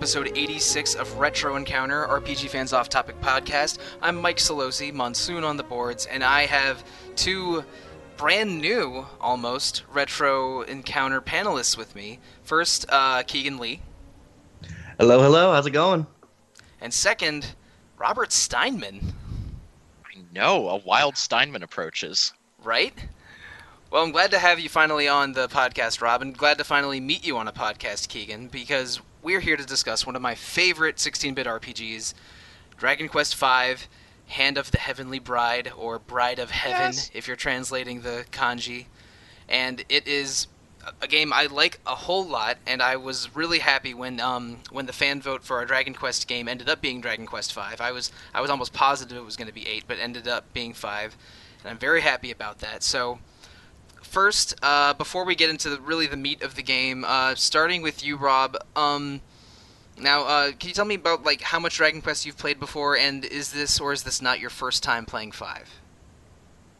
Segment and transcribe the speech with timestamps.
[0.00, 3.76] episode 86 of Retro Encounter, RPGFan's Off Topic podcast.
[4.00, 6.82] I'm Mike Solosi, Monsoon on the boards, and I have
[7.16, 7.62] two
[8.16, 12.18] brand new, almost, Retro Encounter panelists with me.
[12.44, 13.82] First, uh, Keegan Lee,
[14.98, 15.52] Hello, hello.
[15.52, 16.06] How's it going?
[16.80, 17.54] and second,
[17.98, 19.12] Robert Steinman,
[20.06, 22.32] I know a wild Steinman approaches.
[22.64, 22.94] right?
[23.90, 27.00] Well, I'm glad to have you finally on the podcast, Rob, and glad to finally
[27.00, 30.96] meet you on a podcast, Keegan, because we're here to discuss one of my favorite
[30.96, 32.14] 16-bit RPGs,
[32.76, 33.74] Dragon Quest V,
[34.28, 37.10] Hand of the Heavenly Bride, or Bride of Heaven, Yes.
[37.14, 38.86] if you're translating the kanji.
[39.48, 40.46] And it is
[41.02, 44.86] a game I like a whole lot, and I was really happy when um, when
[44.86, 47.60] the fan vote for our Dragon Quest game ended up being Dragon Quest V.
[47.80, 50.50] I was I was almost positive it was going to be eight, but ended up
[50.54, 51.16] being five,
[51.62, 52.82] and I'm very happy about that.
[52.82, 53.18] So
[54.10, 57.80] first, uh, before we get into the, really the meat of the game, uh, starting
[57.80, 58.56] with you, Rob.
[58.76, 59.20] Um,
[59.98, 62.96] now, uh, can you tell me about like how much Dragon Quest you've played before,
[62.96, 65.68] and is this or is this not your first time playing five?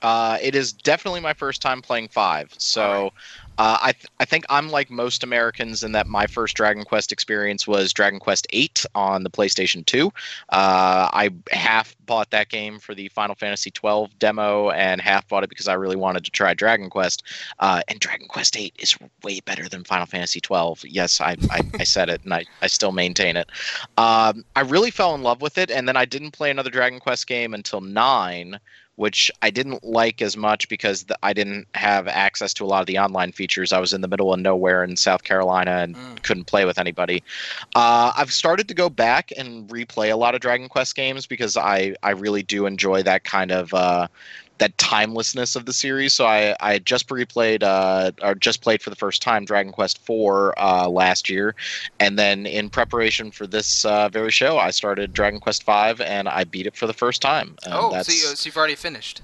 [0.03, 3.13] Uh, it is definitely my first time playing five, so.
[3.61, 7.13] Uh, I th- I think I'm like most Americans in that my first Dragon Quest
[7.13, 10.07] experience was Dragon Quest VIII on the PlayStation Two.
[10.49, 15.45] Uh, I half bought that game for the Final Fantasy twelve demo, and half bought
[15.45, 17.23] it because I really wanted to try Dragon Quest.
[17.59, 20.83] Uh, and Dragon Quest VIII is way better than Final Fantasy twelve.
[20.83, 23.51] Yes, I I, I said it, and I, I still maintain it.
[23.99, 26.99] Um, I really fell in love with it, and then I didn't play another Dragon
[26.99, 28.59] Quest game until nine
[29.01, 32.81] which I didn't like as much because the, I didn't have access to a lot
[32.81, 33.73] of the online features.
[33.73, 36.23] I was in the middle of nowhere in South Carolina and Mm.
[36.23, 37.23] couldn't play with anybody.
[37.75, 41.57] Uh, I've started to go back and replay a lot of Dragon Quest games because
[41.57, 44.07] I, I really do enjoy that kind of uh,
[44.61, 46.13] that timelessness of the series.
[46.13, 49.99] So I, I just replayed uh, or just played for the first time Dragon Quest
[50.09, 51.55] IV uh, last year,
[51.99, 56.29] and then in preparation for this uh, very show, I started Dragon Quest V and
[56.29, 57.57] I beat it for the first time.
[57.65, 59.23] And oh, that's, so, you, so you've already finished.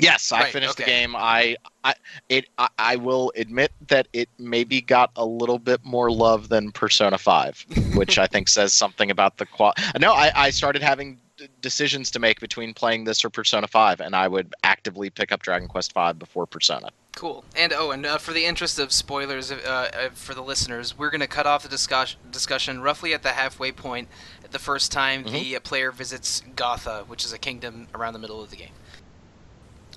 [0.00, 1.16] Yes, I Right, finished the game.
[1.16, 1.94] I, I,
[2.28, 6.70] it, I, I will admit that it maybe got a little bit more love than
[6.70, 7.64] Persona Five,
[7.94, 9.72] which I think says something about the qual.
[9.98, 11.18] No, I, I started having
[11.60, 15.42] decisions to make between playing this or Persona Five, and I would actively pick up
[15.42, 16.90] Dragon Quest Five before Persona.
[17.14, 17.44] Cool.
[17.56, 21.10] And oh, and uh, for the interest of spoilers uh, uh, for the listeners, we're
[21.10, 24.08] going to cut off the discuss- discussion roughly at the halfway point.
[24.50, 28.40] The first time the uh, player visits Gotha, which is a kingdom around the middle
[28.40, 28.72] of the game.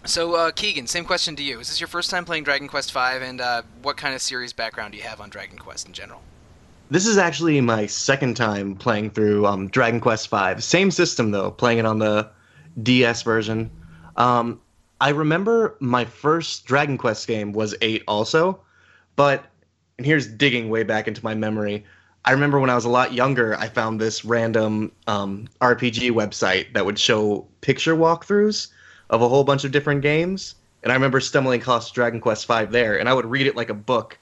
[0.04, 1.60] So, uh, Keegan, same question to you.
[1.60, 4.52] Is this your first time playing Dragon Quest V, and uh, what kind of series
[4.52, 6.22] background do you have on Dragon Quest in general?
[6.92, 10.60] This is actually my second time playing through um, Dragon Quest V.
[10.60, 12.30] Same system though, playing it on the
[12.84, 13.72] DS version.
[14.18, 14.60] Um,
[15.00, 18.60] I remember my first Dragon Quest game was eight also,
[19.16, 19.46] but
[19.98, 21.86] and here's digging way back into my memory.
[22.26, 26.74] I remember when I was a lot younger, I found this random um, RPG website
[26.74, 28.68] that would show picture walkthroughs
[29.10, 32.66] of a whole bunch of different games, and I remember stumbling across Dragon Quest V
[32.66, 34.18] there, and I would read it like a book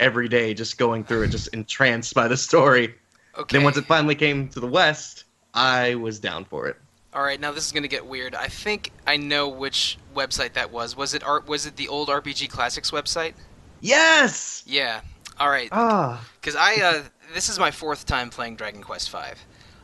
[0.00, 2.94] every day, just going through it, just entranced by the story.
[3.38, 3.56] Okay.
[3.56, 5.24] Then once it finally came to the West,
[5.54, 6.76] I was down for it.
[7.12, 8.34] All right, now this is going to get weird.
[8.34, 10.96] I think I know which website that was.
[10.96, 11.48] Was it art?
[11.48, 13.34] Was it the old RPG Classics website?
[13.80, 14.62] Yes.
[14.66, 15.00] Yeah.
[15.38, 15.68] All right.
[15.72, 16.24] Ah.
[16.40, 17.02] Because I, uh,
[17.34, 19.18] this is my fourth time playing Dragon Quest V.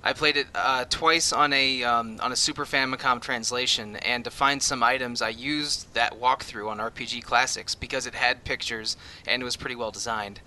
[0.06, 4.30] I played it uh, twice on a um, on a Super Famicom translation, and to
[4.30, 8.96] find some items, I used that walkthrough on RPG Classics because it had pictures
[9.26, 10.40] and it was pretty well designed.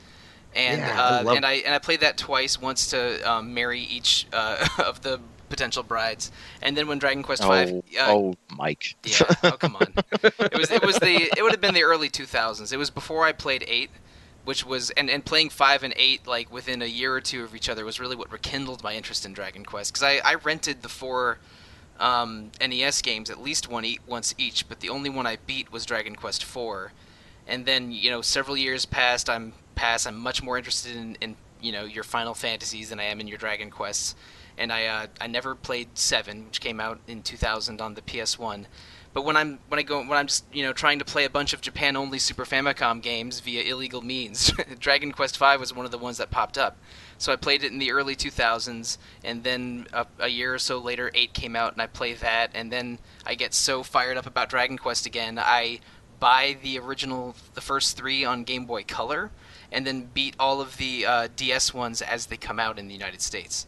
[0.55, 3.53] And Yeah, I uh, love- and I and I played that twice, once to um,
[3.53, 5.19] marry each uh, of the
[5.49, 6.31] potential brides,
[6.61, 8.95] and then when Dragon Quest Oh, V, uh, oh, Mike.
[9.03, 9.93] yeah, oh come on.
[10.23, 12.71] It was it was the it would have been the early 2000s.
[12.71, 13.89] It was before I played 8,
[14.45, 17.55] which was and and playing 5 and 8 like within a year or two of
[17.55, 20.81] each other was really what rekindled my interest in Dragon Quest cuz I I rented
[20.81, 21.39] the four
[21.99, 25.69] um, NES games at least one e- once each, but the only one I beat
[25.69, 26.93] was Dragon Quest 4.
[27.45, 31.35] And then, you know, several years passed, I'm past I'm much more interested in, in
[31.59, 34.15] you know, your Final Fantasies than I am in your Dragon Quests
[34.59, 38.65] and I uh, I never played Seven, which came out in 2000 on the PS1.
[39.19, 41.29] But when I'm when I go when I'm just you know trying to play a
[41.29, 45.83] bunch of Japan only Super Famicom games via illegal means, Dragon Quest V was one
[45.83, 46.77] of the ones that popped up.
[47.17, 50.77] So I played it in the early 2000s, and then a, a year or so
[50.77, 54.25] later, 8 came out, and I play that, and then I get so fired up
[54.25, 55.81] about Dragon Quest again, I
[56.21, 59.31] buy the original, the first three on Game Boy Color,
[59.69, 62.93] and then beat all of the uh, DS ones as they come out in the
[62.93, 63.67] United States.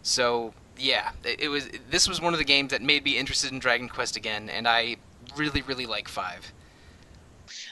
[0.00, 1.68] So yeah, it, it was.
[1.90, 4.66] This was one of the games that made me interested in Dragon Quest again, and
[4.66, 4.96] I
[5.36, 6.52] really, really like Five.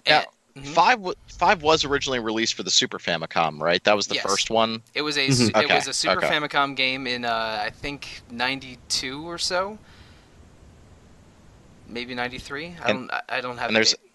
[0.07, 0.23] Now,
[0.57, 0.75] Mhm.
[0.75, 3.83] Five w- five was originally released for the Super Famicom, right?
[3.85, 4.25] That was the Yes.
[4.25, 4.83] first one.
[4.93, 5.51] It was a Mhm.
[5.51, 6.29] it Okay, was a Super okay.
[6.29, 9.79] Famicom game in uh, I think '92 or so,
[11.87, 12.75] maybe '93.
[12.83, 13.69] I don't I- I don't have.
[13.69, 14.08] and there's- date.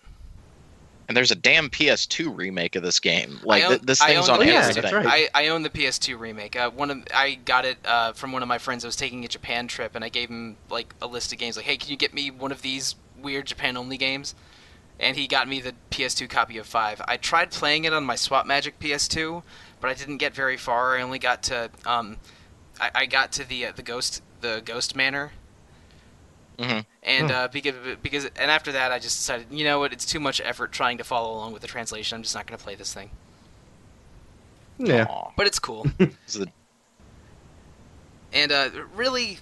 [1.07, 3.39] And there's a damn PS2 remake of this game.
[3.43, 4.83] Like I th- this thing's on the yeah, everything.
[4.83, 5.29] that's right.
[5.35, 6.55] I, I own the PS2 remake.
[6.55, 8.85] Uh, one of I got it uh, from one of my friends.
[8.85, 11.57] I was taking a Japan trip, and I gave him like a list of games.
[11.57, 14.33] Like, hey, can you get me one of these weird Japan only games?
[14.99, 17.01] And he got me the PS2 copy of Five.
[17.07, 19.43] I tried playing it on my Swap Magic PS2,
[19.81, 20.97] but I didn't get very far.
[20.97, 22.17] I only got to um,
[22.79, 25.31] I, I got to the uh, the ghost the ghost manor.
[26.63, 26.85] Mhm.
[27.03, 27.35] And Hmm.
[27.35, 30.41] uh, because because and after that, I just decided, you know what, it's too much
[30.43, 32.15] effort trying to follow along with the translation.
[32.15, 33.09] I'm just not going to play this thing.
[34.77, 35.05] Yeah.
[35.09, 35.31] Aw.
[35.37, 35.85] But it's cool.
[35.97, 36.51] This is the-
[38.31, 39.39] And uh, really,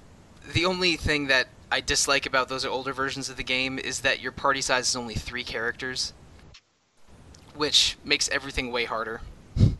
[0.54, 4.20] the only thing that I dislike about those older versions of the game is that
[4.20, 6.12] your party size is only three characters,
[7.56, 9.22] which makes everything way harder.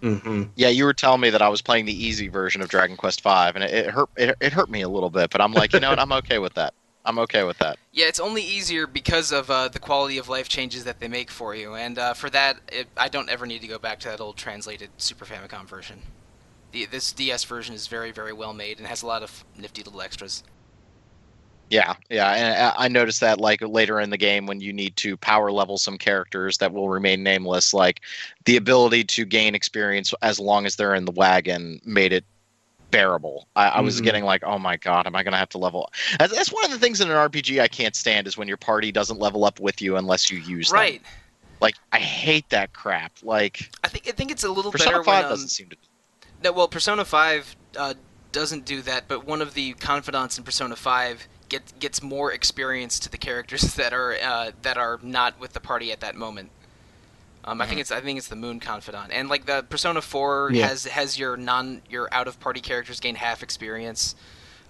[0.02, 2.96] hmm Yeah, you were telling me that I was playing the easy version of Dragon
[2.96, 4.10] Quest V, and it, it hurt.
[4.16, 6.00] It, it hurt me a little bit, but I'm like, you know what?
[6.00, 6.74] I'm okay with that.
[7.06, 7.78] I'm okay with that.
[7.92, 11.32] Yeah, it's only easier because of uh, the quality of life changes that they make
[11.32, 14.10] for you, and uh, for that, it, I don't ever need to go back to
[14.10, 16.00] that old translated Super Famicom version.
[16.72, 19.84] The, this DS version is very, very well made and has a lot of nifty
[19.84, 20.44] little extras.
[21.72, 24.96] Yeah, yeah, and I I noticed that like later in the game when you need
[24.98, 28.02] to power level some characters that will remain nameless, like
[28.44, 32.26] the ability to gain experience as long as they're in the wagon made it
[32.92, 33.48] bearable.
[33.56, 34.04] I, I was Mhm.
[34.04, 35.90] getting like, oh my god, am I going to have to level?
[36.20, 38.58] That's, that's one of the things in an RPG I can't stand is when your
[38.58, 40.80] party doesn't level up with you unless you use them.
[40.80, 41.02] Right.
[41.62, 43.14] Like I hate that crap.
[43.24, 45.70] Like I think I think it's a little Persona better Five when um, doesn't seem
[45.70, 45.76] to.
[46.44, 47.94] No, well, Persona Five uh,
[48.32, 52.98] doesn't do that, but one of the confidants in Persona Five get, gets more experience
[53.00, 56.50] to the characters that are uh, that are not with the party at that moment.
[57.44, 57.82] Um, I think Mhm.
[57.82, 60.68] it's I think it's the Moon confidant, and like the Persona Four Yeah.
[60.68, 64.16] has has your non your out of party characters gain half experience.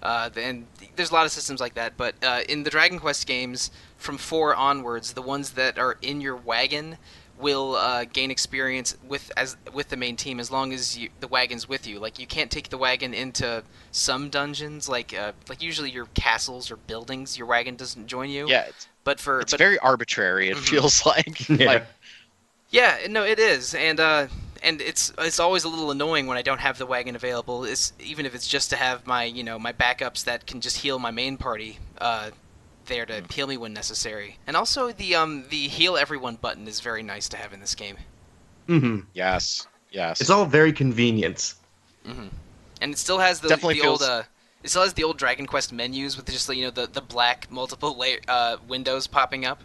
[0.02, 0.66] Uh, and
[0.96, 4.18] there's a lot of systems like that, but uh, in the Dragon Quest games, from
[4.18, 6.98] four onwards, the ones that are in your wagon
[7.38, 11.28] will uh, gain experience with as with the main team as long as you, the
[11.28, 12.00] wagon's with you.
[12.00, 16.70] Like you can't take the wagon into some dungeons, like uh, like usually your castles
[16.70, 18.48] or buildings, your wagon doesn't join you.
[18.48, 20.48] Yeah, it's, But for it's but very arbitrary.
[20.50, 20.68] It Mhm.
[20.68, 21.48] feels like.
[21.48, 21.66] Yeah.
[21.66, 21.86] like
[22.72, 24.26] yeah, no, it is, and uh,
[24.62, 27.64] and it's it's always a little annoying when I don't have the wagon available.
[27.64, 30.78] Is even if it's just to have my you know my backups that can just
[30.78, 31.78] heal my main party.
[31.98, 32.30] Uh,
[32.86, 36.80] there to heal me when necessary, and also the um the heal everyone button is
[36.80, 37.96] very nice to have in this game.
[38.66, 40.20] hmm yes, yes.
[40.20, 41.54] It's all very convenient.
[42.04, 42.28] hmm
[42.80, 44.24] And it still has the, Definitely the old feels- uh,
[44.64, 47.50] it still has the old Dragon Quest menus with just you know the, the black
[47.50, 49.62] multiple layer uh, windows popping up,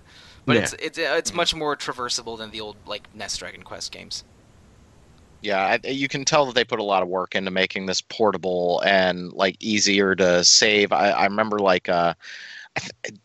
[0.48, 0.62] but Yeah.
[0.64, 4.24] it's it's uh, it's much more traversable than the old like NES Dragon Quest games.
[5.42, 8.02] Yeah, I, you can tell that they put a lot of work into making this
[8.02, 10.92] portable and like easier to save.
[10.92, 12.16] I, I remember like uh,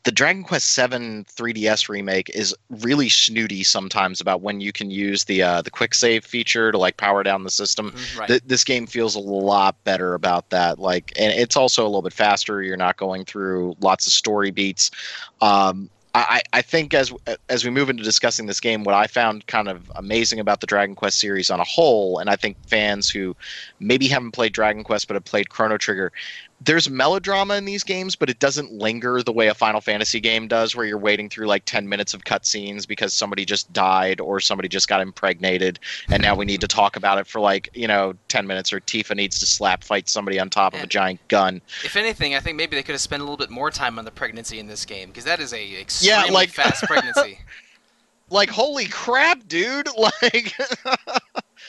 [0.04, 5.24] the Dragon Quest Seven 3DS remake is really snooty sometimes about when you can use
[5.24, 7.92] the uh, the quick save feature to like power down the system.
[7.92, 8.28] Mhm, right.
[8.28, 10.78] Th- this game feels a lot better about that.
[10.78, 12.62] Like, and it's also a little bit faster.
[12.62, 14.90] You're not going through lots of story beats.
[15.40, 17.10] Um, I, I think as
[17.48, 20.66] as we move into discussing this game, what I found kind of amazing about the
[20.66, 23.34] Dragon Quest series on a whole, and I think fans who
[23.80, 26.12] maybe haven't played Dragon Quest but have played Chrono Trigger,
[26.64, 30.46] there's melodrama in these games, but it doesn't linger the way a Final Fantasy game
[30.48, 34.38] does, where you're waiting through like 10 minutes of cutscenes because somebody just died or
[34.40, 35.78] somebody just got impregnated,
[36.10, 38.80] and now we need to talk about it for like you know 10 minutes, or
[38.80, 40.84] Tifa needs to slap fight somebody on top of Yeah.
[40.84, 41.60] a giant gun.
[41.84, 44.04] If anything, I think maybe they could have spent a little bit more time on
[44.04, 47.38] the pregnancy in this game because that is a extremely like- fast pregnancy.
[48.30, 49.88] Like, holy crap, dude!
[49.98, 50.56] Like,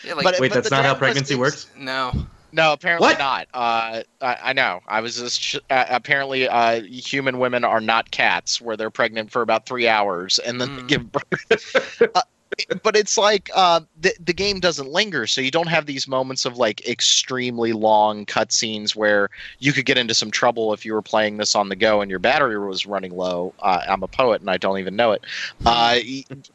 [0.04, 1.68] Yeah, like But- Wait, that's not how pregnancy games- works?
[1.78, 2.26] no.
[2.54, 3.20] No, apparently What?
[3.20, 3.48] not.
[3.54, 4.80] Uh, I, I know.
[4.88, 9.32] I was just sh- uh, apparently uh, human women are not cats, where they're pregnant
[9.32, 10.88] for about three hours and then they Mm.
[10.88, 12.06] give birth.
[12.84, 16.46] but it's like uh, the the game doesn't linger, so you don't have these moments
[16.46, 19.30] of like extremely long cutscenes where
[19.60, 22.10] you could get into some trouble if you were playing this on the go and
[22.10, 23.54] your battery was running low.
[23.60, 25.24] Uh, I'm a poet and I don't even know it.
[25.66, 26.00] Uh,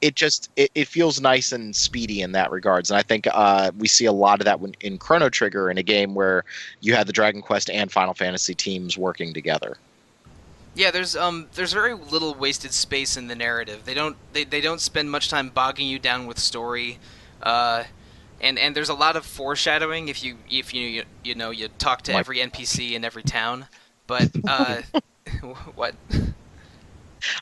[0.00, 3.70] it just it, it feels nice and speedy in that regards, and I think uh,
[3.78, 6.44] we see a lot of that when, in Chrono Trigger in a game where
[6.80, 9.76] you had the Dragon Quest and Final Fantasy teams working together.
[10.74, 13.84] Yeah, there's um there's very little wasted space in the narrative.
[13.84, 16.98] They don't they, they don't spend much time bogging you down with story.
[17.42, 17.84] Uh
[18.40, 21.68] and, and there's a lot of foreshadowing if you if you you, you know you
[21.78, 23.66] talk to every NPC in every town.
[24.06, 24.82] But uh
[25.74, 25.94] what?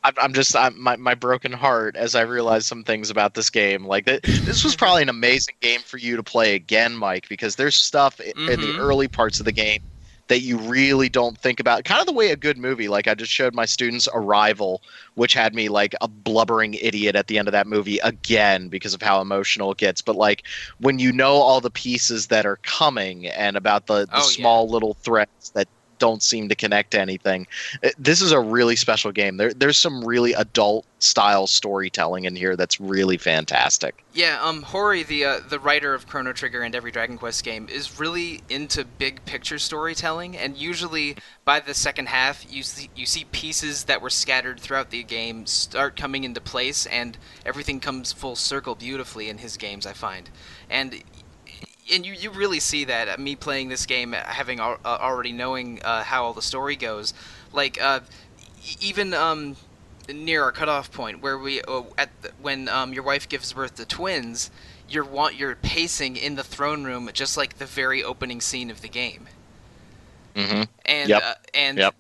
[0.03, 3.51] I'm, I'm just I'm, my my broken heart as I realize some things about this
[3.51, 3.85] game.
[3.85, 7.57] Like that, this was probably an amazing game for you to play again, Mike, because
[7.57, 8.49] there's stuff mm-hmm.
[8.49, 8.81] in the mm-hmm.
[8.81, 9.83] early parts of the game
[10.29, 11.85] that you really don't think about.
[11.85, 14.83] Kind of the way a good movie, like I just showed my students Arrival,
[15.15, 18.95] which had me like a blubbering idiot at the end of that movie again because
[18.95, 20.03] of how emotional it gets.
[20.03, 20.43] But like
[20.79, 24.67] when you know all the pieces that are coming and about the, the oh, small
[24.67, 24.73] yeah.
[24.73, 25.69] little threats that
[25.99, 27.47] don't seem to connect to anything.
[27.83, 29.37] Uh, this is a really special game.
[29.37, 34.03] There, there's some really adult style storytelling in here that's really fantastic.
[34.15, 37.69] Yeah, um, Horii, the uh, the writer of Chrono Trigger and every Dragon Quest game,
[37.69, 43.07] is really into big picture storytelling, and usually by the second half, you see, you
[43.07, 48.13] see pieces that were scattered throughout the game start coming into place, and everything comes
[48.13, 49.87] full circle beautifully in his games.
[49.87, 50.31] I find,
[50.71, 51.03] and
[51.93, 54.99] and you, you really see that uh, me playing this game, uh, having al- uh,
[55.01, 57.15] already knowing uh, how all the story goes,
[57.53, 58.01] like uh,
[58.81, 59.57] even um,
[60.13, 63.77] near our cutoff point where we uh, at the, when um, your wife gives birth
[63.77, 64.51] to twins,
[64.89, 68.83] you're want you're pacing in the throne room just like the very opening scene of
[68.83, 69.29] the game.
[70.35, 70.63] Mm-hmm.
[70.85, 71.49] And yep.
[71.55, 71.95] and yep.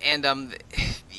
[0.00, 0.52] and um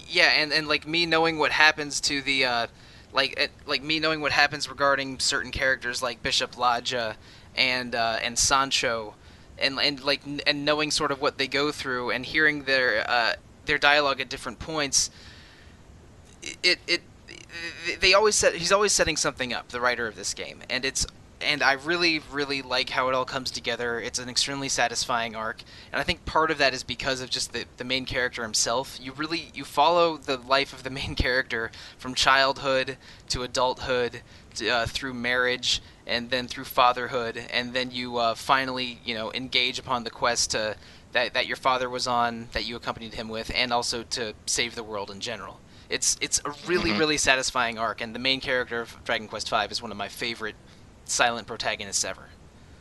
[0.08, 2.68] yeah and and like me knowing what happens to the
[3.12, 7.16] like like me knowing what happens regarding certain characters like Bishop Ladja
[7.56, 9.16] and uh, and Sancho,
[9.58, 13.34] and and like and knowing sort of what they go through and hearing their uh,
[13.66, 15.10] their dialogue at different points,
[16.62, 17.02] it it
[18.00, 21.06] they always set he's always setting something up the writer of this game and it's
[21.44, 24.00] and I really, really like how it all comes together.
[24.00, 27.54] It's an extremely satisfying arc, and I think part of that is because of just
[27.54, 28.98] the, the main character himself.
[29.02, 32.98] You really you follow the life of the main character from childhood
[33.30, 34.22] to adulthood
[34.62, 39.80] uh, through marriage and then through fatherhood, and then you uh, finally, you know, engage
[39.80, 40.76] upon the quest to
[41.14, 44.76] that that your father was on, that you accompanied him with, and also to save
[44.76, 45.60] the world in general.
[45.90, 47.00] It's it's a really mm-hmm.
[47.00, 50.10] really satisfying arc, and the main character of Dragon Quest V is one of my
[50.10, 50.56] favorite
[51.06, 52.30] silent protagonists ever.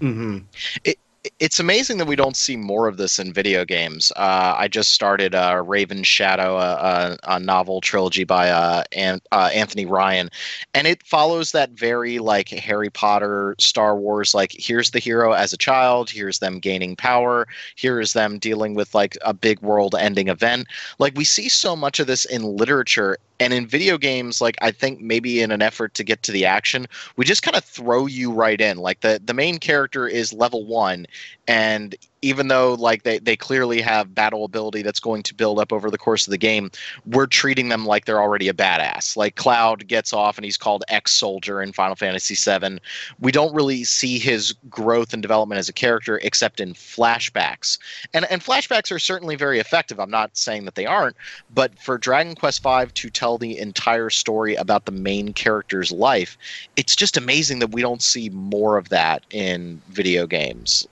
[0.00, 0.38] Mm-hmm.
[0.84, 0.98] It,
[1.38, 4.10] it's amazing that we don't see more of this in video games.
[4.16, 9.20] Uh, I just started uh, Raven Shadow, a, a, a, novel trilogy by uh, An-
[9.30, 10.30] uh, Anthony Ryan,
[10.74, 14.34] and it follows that very like Harry Potter, Star Wars.
[14.34, 18.92] Like here's the hero as a child, here's them gaining power, here's them dealing with
[18.94, 20.66] like a big world-ending event.
[20.98, 24.70] Like we see so much of this in literature, and in video games, like I
[24.70, 26.86] think maybe in an effort to get to the action,
[27.16, 28.78] we just kind of throw you right in.
[28.78, 31.06] Like the the main character is level one,
[31.48, 35.72] and even though like they, they clearly have battle ability that's going to build up
[35.72, 36.70] over the course of the game
[37.06, 39.16] we're treating them like they're already a badass.
[39.16, 42.78] Like cloud gets off and he's called ex-soldier in final fantasy VII.
[43.20, 47.78] we don't really see his growth and development as a character except in flashbacks.
[48.14, 49.98] And and flashbacks are certainly very effective.
[49.98, 51.16] I'm not saying that they aren't
[51.54, 56.38] but for dragon quest v to tell the entire story about the main character's life
[56.76, 60.86] it's just amazing that we don't see more of that in video games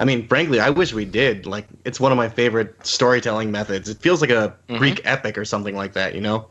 [0.00, 1.46] I mean, frankly, I wish we did.
[1.46, 3.88] Like, it's one of my favorite storytelling methods.
[3.88, 4.76] It feels like a mm-hmm.
[4.76, 6.48] Greek epic or something like that, you know?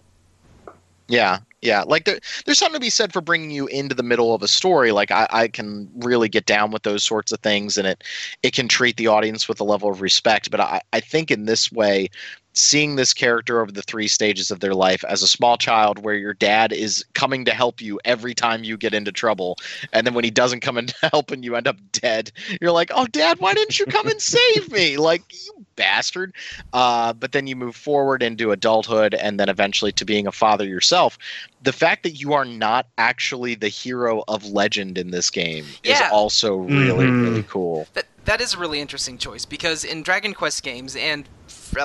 [1.07, 1.83] Yeah, yeah.
[1.83, 4.47] Like there, there's something to be said for bringing you into the middle of a
[4.47, 4.91] story.
[4.91, 8.03] Like I, I can really get down with those sorts of things, and it,
[8.43, 10.51] it can treat the audience with a level of respect.
[10.51, 12.09] But I, I think in this way,
[12.59, 16.15] seeing this character over the three stages of their life as a small child where
[16.15, 19.57] your dad is coming to help you every time you get into trouble
[19.93, 22.91] and then when he doesn't come and help and you end up dead you're like
[22.93, 24.97] oh dad why didn't you come and save me?
[24.97, 26.33] Like you bastard
[26.73, 30.65] uh, but then you move forward into adulthood and then eventually to being a father
[30.65, 31.17] yourself
[31.63, 35.93] the fact that you are not actually the hero of legend in this game yeah.
[35.93, 37.23] is also really mm-hmm.
[37.23, 41.29] really cool that, that is a really interesting choice because in dragon quest games and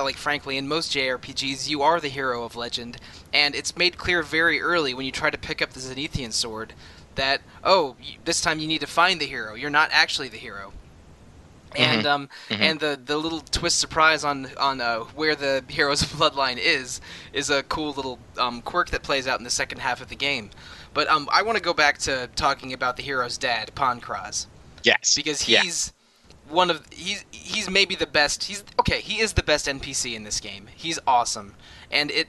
[0.01, 2.97] like frankly, in most JRPGs, you are the hero of legend,
[3.31, 6.73] and it's made clear very early when you try to pick up the Zenithian sword
[7.15, 7.95] that oh,
[8.25, 9.53] this time you need to find the hero.
[9.53, 10.73] You're not actually the hero.
[11.73, 11.81] Mm-hmm.
[11.81, 12.61] And um mm-hmm.
[12.61, 17.01] and the the little twist surprise on on uh, where the hero's bloodline is
[17.33, 20.15] is a cool little um, quirk that plays out in the second half of the
[20.15, 20.49] game.
[20.93, 24.47] But um I want to go back to talking about the hero's dad, Pankraz.
[24.83, 25.15] Yes.
[25.15, 25.99] Because he's yeah
[26.49, 28.43] one of he's he's maybe the best.
[28.43, 29.01] He's okay.
[29.01, 30.67] He is the best NPC in this game.
[30.75, 31.55] He's awesome,
[31.89, 32.27] and it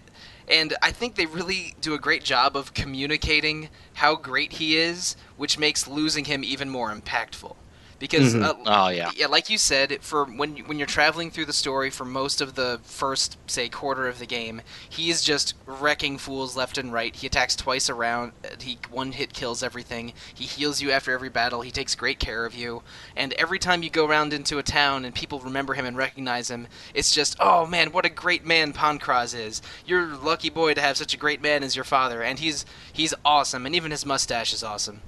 [0.48, 5.16] and I think they really do a great job of communicating how great he is,
[5.36, 7.56] which makes losing him even more impactful.
[8.04, 8.44] Because Mhm.
[8.44, 9.10] uh, Oh yeah.
[9.16, 12.42] yeah, like you said, for when you- when you're traveling through the story for most
[12.42, 16.92] of the first say quarter of the game, he is just wrecking fools left and
[16.92, 17.16] right.
[17.16, 18.32] He attacks twice around.
[18.44, 20.12] uh, He one hit kills everything.
[20.34, 21.62] He heals you after every battle.
[21.62, 22.82] He takes great care of you.
[23.16, 26.50] And every time you go around into a town and people remember him and recognize
[26.50, 29.62] him, it's just oh man, what a great man Pankraz is.
[29.86, 32.66] You're a lucky boy to have such a great man as your father, and he's
[32.92, 35.00] he's awesome, and even his mustache is awesome.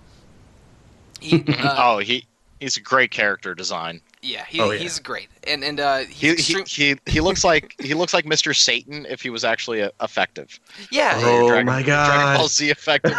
[1.20, 2.26] He, uh, oh, he
[2.60, 4.00] he's a great character design.
[4.22, 4.78] yeah, he, Oh, yeah.
[4.78, 8.12] he's great, and and uh, He he's he, extreme- he he looks like he looks
[8.14, 8.54] like Mr.
[8.56, 10.58] Satan if he was actually uh, effective.
[10.90, 12.36] yeah, Oh Dragon, my your Dragon God.
[12.38, 13.16] Ball Z effective.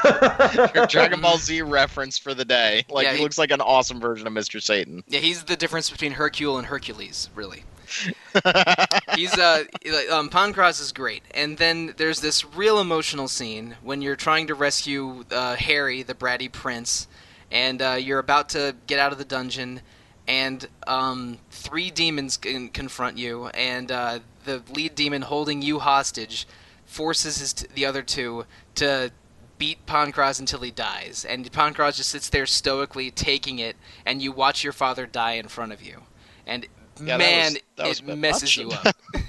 [0.75, 2.83] Your Dragon Ball Z reference for the day.
[2.89, 4.61] Like Yeah, he he- looks like an awesome version of Mr.
[4.61, 5.03] Satan.
[5.07, 7.63] yeah, he's the difference between Hercule and Hercules, really.
[9.15, 9.63] He's uh,
[10.11, 14.55] um, Pankraz is great, and then there's this real emotional scene when you're trying to
[14.55, 17.07] rescue uh, Harry, the bratty prince,
[17.51, 19.81] and uh, you're about to get out of the dungeon,
[20.27, 26.47] and um, three demons can confront you, and uh, the lead demon holding you hostage
[26.85, 29.11] forces his t- the other two to
[29.57, 33.75] beat Pankraz until he dies, and Pankraz just sits there stoically taking it,
[34.05, 36.03] and you watch your father die in front of you,
[36.45, 36.65] and
[36.99, 38.57] Yeah, that man, was- that was a it messes much.
[38.57, 38.95] you up.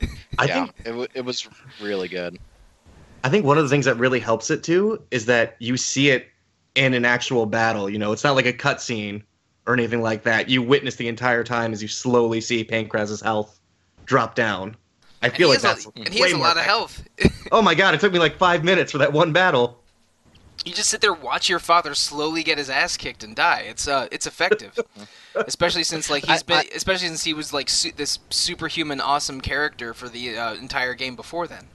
[0.38, 1.48] I yeah, think it, w- it was
[1.80, 2.38] really good.
[3.22, 6.10] I think one of the things that really helps it too is that you see
[6.10, 6.26] it
[6.74, 7.88] in an actual battle.
[7.88, 9.22] You know, it's not like a cutscene
[9.66, 10.48] or anything like that.
[10.48, 13.60] You witness the entire time as you slowly see Pankraz's health
[14.06, 14.76] drop down.
[15.22, 17.02] I feel like has that's a, and he has a more lot of health.
[17.52, 17.94] Oh my god!
[17.94, 19.78] It took me like five minutes for that one battle.
[20.64, 23.64] you just sit there, watch your father slowly get his ass kicked and die.
[23.68, 24.78] It's uh, it's effective,
[25.34, 29.00] especially since like he's I- been, I- especially since he was like su- this superhuman,
[29.00, 31.66] awesome character for the uh, entire game before then.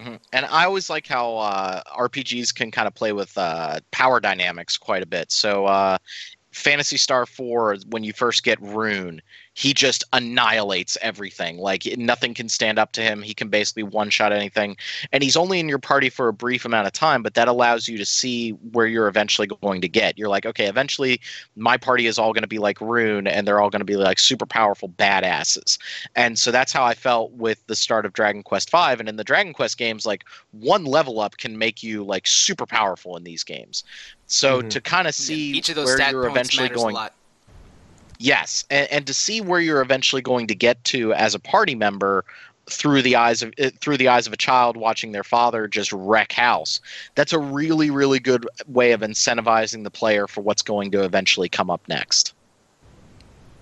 [0.00, 0.18] Mhm.
[0.32, 4.76] And I always like how uh, RPGs can kind of play with uh, power dynamics
[4.76, 5.30] quite a bit.
[5.30, 5.98] So, uh,
[6.52, 9.20] Phantasy Star 4, when you first get Rune,
[9.54, 11.58] he just annihilates everything.
[11.58, 13.22] Like, nothing can stand up to him.
[13.22, 14.76] He can basically one shot anything.
[15.12, 17.88] And he's only in your party for a brief amount of time, but that allows
[17.88, 20.18] you to see where you're eventually going to get.
[20.18, 21.20] You're like, okay, eventually
[21.56, 23.96] my party is all going to be like Rune, and they're all going to be
[23.96, 25.78] like super powerful badasses
[26.16, 28.76] and so that's how I felt with the start of Dragon Quest V.
[28.78, 32.66] And in the Dragon Quest games, like one level up can make you like super
[32.66, 33.84] powerful in these games.
[34.26, 34.70] So Mhm.
[34.70, 37.14] to kind of see Each of those where stat you're points eventually going, a lot.
[38.18, 41.74] Yes, and, and to see where you're eventually going to get to as a party
[41.74, 42.24] member
[42.66, 45.92] through the eyes of uh, through the eyes of a child watching their father just
[45.92, 46.80] wreck house.
[47.14, 51.48] That's a really really good way of incentivizing the player for what's going to eventually
[51.48, 52.32] come up next.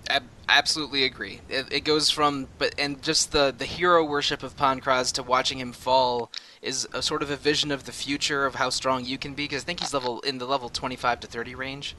[0.09, 1.41] Ab- absolutely agree.
[1.49, 5.59] It, it goes from but and just the the hero worship of Pankraz to watching
[5.59, 9.17] him fall is a sort of a vision of the future of how strong you
[9.17, 9.45] can be.
[9.45, 11.95] Because I think he's level in the level twenty five to thirty range.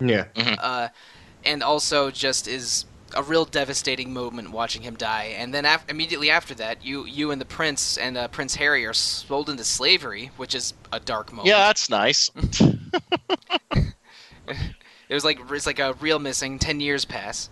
[0.00, 0.24] Yeah.
[0.36, 0.88] uh,
[1.44, 2.84] and also just is
[3.16, 5.34] a real devastating moment watching him die.
[5.36, 8.84] And then af- immediately after that, you you and the prince and uh, Prince Harry
[8.86, 11.48] are sold into slavery, which is a dark moment.
[11.48, 12.30] Yeah, that's nice.
[13.70, 13.94] it
[15.10, 16.58] was like it's like a real missing.
[16.58, 17.50] Ten years pass.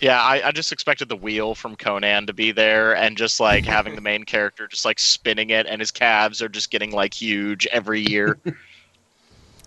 [0.00, 3.64] Yeah, I, I just expected the wheel from Conan to be there and just like
[3.64, 7.14] having the main character just like spinning it and his calves are just getting like
[7.14, 8.38] huge every year.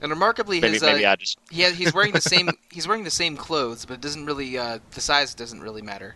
[0.01, 2.88] And remarkably, maybe his maybe uh, I just he has, he's wearing the same he's
[2.88, 6.15] wearing the same clothes, but it doesn't really uh, the size doesn't really matter.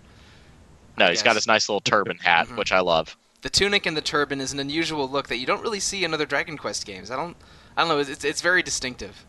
[0.98, 1.38] no, he's got Yes.
[1.44, 2.58] his nice little turban hat, Mhm.
[2.58, 3.18] which I love.
[3.42, 6.14] The tunic and the turban is an unusual look that you don't really see in
[6.14, 7.12] other Dragon Quest games.
[7.12, 7.36] I don't
[7.76, 8.00] I don't know.
[8.00, 9.26] It's it's, it's very distinctive.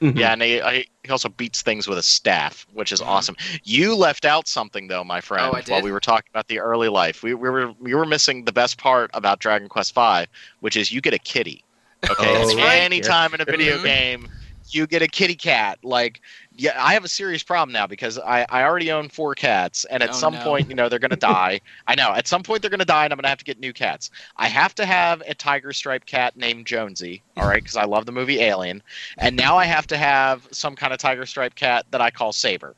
[0.00, 0.18] Mhm.
[0.18, 0.60] Yeah, and he,
[1.04, 3.06] he also beats things with a staff, which is Mhm.
[3.06, 3.36] awesome.
[3.64, 6.60] You left out something though, my friend, Oh, I while we were talking about the
[6.60, 7.22] early life.
[7.22, 10.26] We, we were we were missing the best part about Dragon Quest V,
[10.60, 11.64] which is you get a kitty.
[12.10, 12.84] Okay, Oh, It's right.
[12.84, 13.82] anytime in a video Mhm.
[13.82, 14.28] game
[14.70, 16.20] you get a kitty cat, like
[16.52, 20.02] yeah, I have a serious problem now because I, I already own four cats, and
[20.02, 20.38] at Oh, some no.
[20.38, 21.60] point, you know, they're gonna die.
[21.86, 22.12] I know.
[22.12, 24.10] At some point, they're gonna die, and I'm gonna have to get new cats.
[24.36, 28.06] I have to have a tiger striped cat named Jonesy, all right, because I love
[28.06, 28.82] the movie Alien,
[29.18, 32.32] and now I have to have some kind of tiger striped cat that I call
[32.32, 32.76] Saber,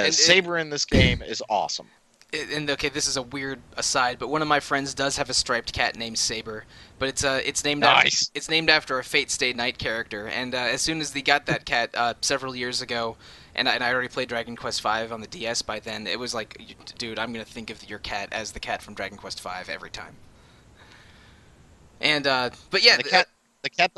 [0.00, 1.90] because Saber in this game is awesome.
[2.32, 5.28] It- and okay, this is a weird aside, but one of my friends does have
[5.28, 6.64] a striped cat named Saber,
[6.98, 8.22] but it's uh it's named Nice.
[8.28, 10.26] after it's named after a Fate Stay Night character.
[10.28, 13.16] And uh, as soon as they got that cat uh, several years ago,
[13.54, 16.18] and I, and I already played Dragon Quest V on the DS by then, it
[16.18, 19.40] was like, dude, I'm gonna think of your cat as the cat from Dragon Quest
[19.42, 20.14] V every time.
[22.00, 23.28] And uh, but yeah, the cat,
[23.62, 23.92] the cat,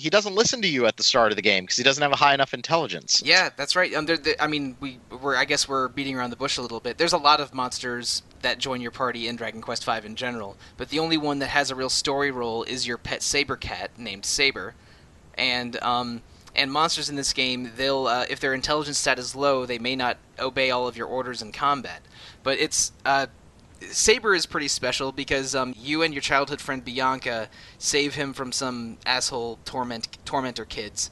[0.00, 2.12] he doesn't listen to you at the start of the game because he doesn't have
[2.12, 3.22] a high enough intelligence.
[3.24, 3.92] Yeah, that's right.
[4.06, 6.96] There- I mean, we we're I guess we're beating around the bush a little bit.
[6.98, 10.56] There's a lot of monsters that join your party in Dragon Quest V in general,
[10.76, 13.90] but the only one that has a real story role is your pet saber cat
[13.98, 14.74] named Saber,
[15.34, 16.22] and um,
[16.56, 19.94] And monsters in this game, they'll uh, if their intelligence stat is low, they may
[19.96, 22.00] not obey all of your orders in combat.
[22.42, 23.26] But it's uh,
[23.80, 28.52] Saber is pretty special because um, you and your childhood friend Bianca save him from
[28.52, 31.10] some asshole torment tormentor kids,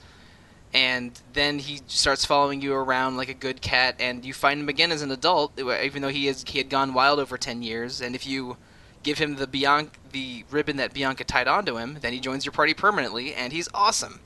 [0.73, 4.69] and then he starts following you around like a good cat, and you find him
[4.69, 8.01] again as an adult, even though he has he had gone wild over ten years.
[8.01, 8.59] And if you
[9.03, 12.53] give him the Bianca the ribbon that Bianca tied onto him, then he joins your
[12.53, 14.21] party permanently, and he's awesome.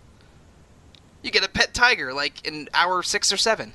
[1.22, 3.72] You get a pet tiger like in hour six or seven.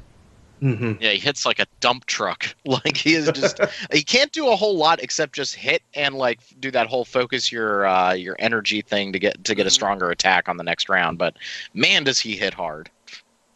[0.62, 2.56] Hmm Yeah, he hits like a dump truck.
[2.66, 3.60] Like he is just
[3.94, 7.52] he can't do a whole lot except just hit and like do that whole focus
[7.52, 9.72] your uh, your energy thing to get to get a Mhm.
[9.72, 11.18] stronger attack on the next round.
[11.18, 11.36] But
[11.74, 12.90] man, does he hit hard.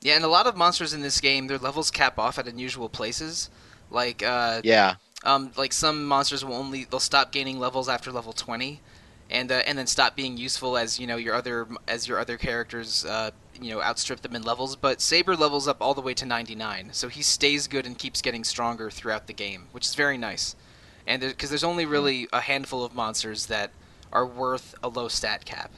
[0.02, 2.90] Yeah, and a lot of monsters in this game, their levels cap off at unusual
[2.90, 3.50] places.
[3.90, 8.34] Like, uh, Yeah, um, like some monsters will only they'll stop gaining levels after level
[8.34, 8.82] twenty,
[9.30, 12.38] and uh, and then stop being useful as you know your other as your other
[12.38, 14.76] characters uh, you know outstrip them in levels.
[14.76, 17.98] But Saber levels up all the way to ninety nine, so he stays good and
[17.98, 20.56] keeps getting stronger throughout the game, which is very nice.
[21.08, 23.72] And because there's only really a handful of monsters that
[24.12, 25.72] are worth a low stat cap.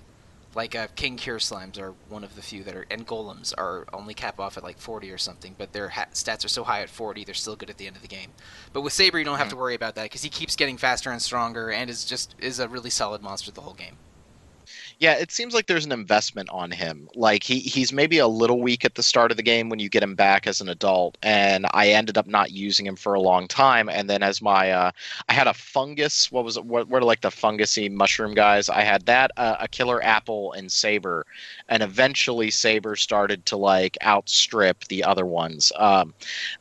[0.55, 3.87] Like uh, King Cure Slimes are one of the few that are, and Golems are
[3.91, 6.81] only cap off at like 40 or something, but their ha- stats are so high
[6.81, 8.31] at 40, they're still good at the end of the game.
[8.71, 11.09] But with Saber, you don't have to worry about that because he keeps getting faster
[11.09, 13.97] and stronger, and is just is a really solid monster the whole game.
[14.99, 15.13] Yeah.
[15.13, 17.09] It seems like there's an investment on him.
[17.15, 19.89] Like he he's maybe a little weak at the start of the game when you
[19.89, 23.21] get him back as an adult, and I ended up not using him for a
[23.21, 23.89] long time.
[23.89, 24.91] And then as my uh,
[25.29, 26.31] I had a fungus.
[26.31, 26.65] What was it?
[26.65, 28.69] What, are like the fungusy mushroom guys?
[28.69, 31.25] I had that, uh, a killer apple, and saber,
[31.69, 35.71] and eventually saber started to like outstrip the other ones.
[35.77, 36.13] Um,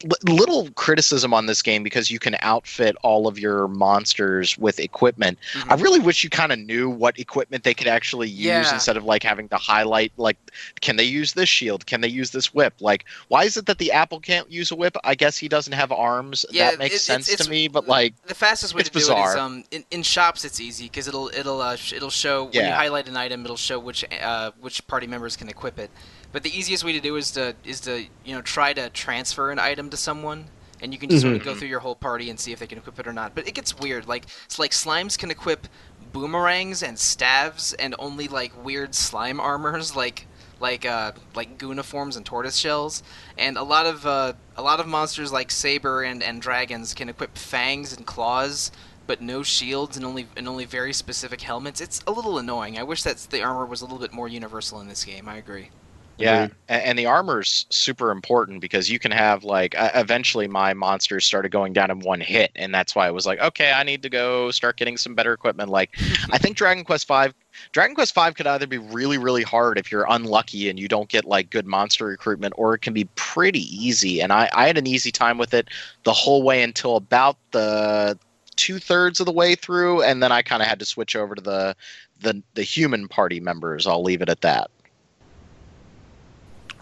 [0.04, 4.78] l- little criticism on this game because you can outfit all of your monsters with
[4.80, 5.38] equipment.
[5.54, 5.70] Mhm.
[5.72, 8.74] I really wish you kind of knew what equipment they could actually use Yeah.
[8.74, 10.36] instead of like having to highlight like
[10.80, 11.86] can they use this shield?
[11.86, 12.74] Can they use this whip?
[12.80, 14.96] Like why is it that the apple can't use a whip?
[15.04, 16.44] I guess he doesn't have arms.
[16.50, 18.90] Yeah, that makes it- it's- sense it's- to me, but like the fastest way it's
[18.90, 21.92] to do it is um in, in shops it's easy because it'll it'll uh, sh-
[21.94, 25.48] it'll show when you highlight an item it'll show which uh, which party members can
[25.48, 25.90] equip it.
[26.32, 27.92] But the easiest way to do is to is to
[28.26, 30.44] you know try to transfer an item to someone.
[30.82, 31.58] And you can just sort of go Mhm.
[31.58, 33.34] through your whole party and see if they can equip it or not.
[33.36, 34.06] But it gets weird.
[34.06, 35.66] Like it's like slimes can equip
[36.12, 40.26] boomerangs and staves and only like weird slime armors like
[40.60, 43.02] like uh like gooniforms and tortoise shells.
[43.38, 47.08] And a lot of uh, a lot of monsters like saber and, and dragons can
[47.08, 48.70] equip fangs and claws,
[49.12, 51.82] but no shields and only and only very specific helmets.
[51.82, 52.78] It's a little annoying.
[52.78, 55.28] I wish that the armor was a little bit more universal in this game.
[55.28, 55.68] I agree.
[56.16, 56.56] Yeah, Agreed.
[56.70, 61.26] a- and the armor's super important because you can have like uh, eventually my monsters
[61.26, 64.02] started going down in one hit, and that's why I was like, okay, I need
[64.02, 65.68] to go start getting some better equipment.
[65.68, 65.90] Like,
[66.30, 67.34] I think Dragon Quest Five,
[67.72, 71.10] Dragon Quest Five could either be really really hard if you're unlucky and you don't
[71.10, 74.22] get like good monster recruitment, or it can be pretty easy.
[74.22, 75.68] And I I had an easy time with it
[76.04, 78.18] the whole way until about the
[78.56, 81.34] two thirds of the way through, and then I kind of had to switch over
[81.34, 81.76] to the
[82.20, 83.86] the the human party members.
[83.86, 84.70] I'll leave it at that.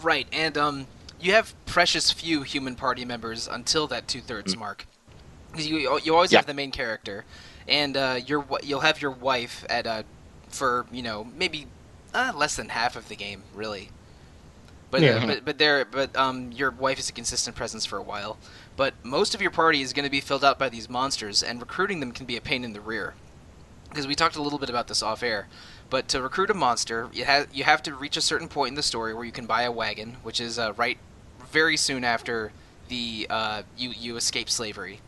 [0.03, 4.87] Right, and um, you have precious few human party members until that two thirds mark,
[5.53, 6.43] because you you always Yeah.
[6.43, 7.27] have the main character,
[7.69, 10.05] and uh, your you'll have your wife at uh,
[10.49, 11.73] for you know maybe
[12.15, 13.93] uh, less than half of the game really.
[14.91, 18.03] But, uh, but but there but um your wife is a consistent presence for a
[18.03, 18.41] while,
[18.81, 21.61] but most of your party is going to be filled out by these monsters, and
[21.61, 23.13] recruiting them can be a pain in the rear.
[23.91, 25.49] Because we talked a little bit about this off air,
[25.91, 28.77] but to recruit a monster, you have you have to reach a certain point in
[28.77, 30.97] the story where you can buy a wagon, which is uh, right
[31.53, 32.53] very soon after
[32.89, 35.01] the uh, you you escape slavery,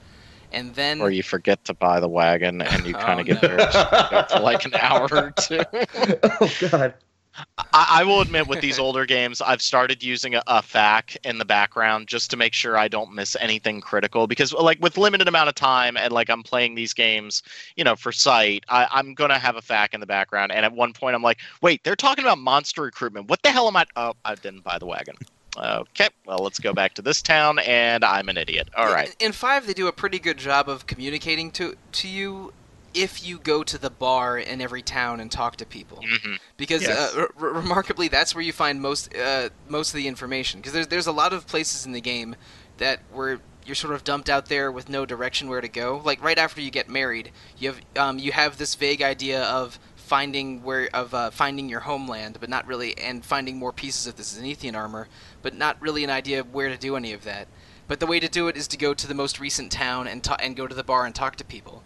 [0.53, 3.43] and then or you forget to buy the wagon and you kind Oh, of get
[3.43, 3.49] no.
[3.49, 5.63] there after like an hour or two.
[6.25, 6.93] oh god.
[7.59, 11.39] I, I will admit, with these older games, I've started using a, a FAQ in
[11.39, 14.27] the background just to make sure I don't miss anything critical.
[14.27, 17.43] Because, like, with limited amount of time and like I'm playing these games,
[17.77, 20.53] you know, for sight, I, I'm gonna have a FAQ in the background.
[20.53, 23.29] And at one point, I'm like, wait, they're talking about monster recruitment.
[23.29, 23.87] What the hell am I?
[23.97, 25.17] Oh, I didn't buy the wagon.
[25.57, 28.69] Okay, well, let's go back to this town, and I'm an idiot.
[28.75, 29.15] All right.
[29.21, 32.53] in- In, five, they do a pretty good job of communicating to to you
[32.95, 36.03] if you go to the bar in every town and talk to people.
[36.03, 37.15] hmm because Yes.
[37.15, 40.61] uh, r- remarkably, that's where you find most uh, most of the information.
[40.61, 42.37] Because there's there's a lot of places in the game
[42.79, 46.01] that where you're sort of dumped out there with no direction where to go.
[46.05, 49.79] Like right after you get married, you have um, you have this vague idea of
[49.97, 54.17] finding where of uh, finding your homeland, but not really, and finding more pieces of
[54.17, 55.09] the Zenithian armor,
[55.43, 57.49] but not really an idea of where to do any of that.
[57.89, 60.23] But the way to do it is to go to the most recent town and
[60.23, 61.83] ta- and go to the bar and talk to people.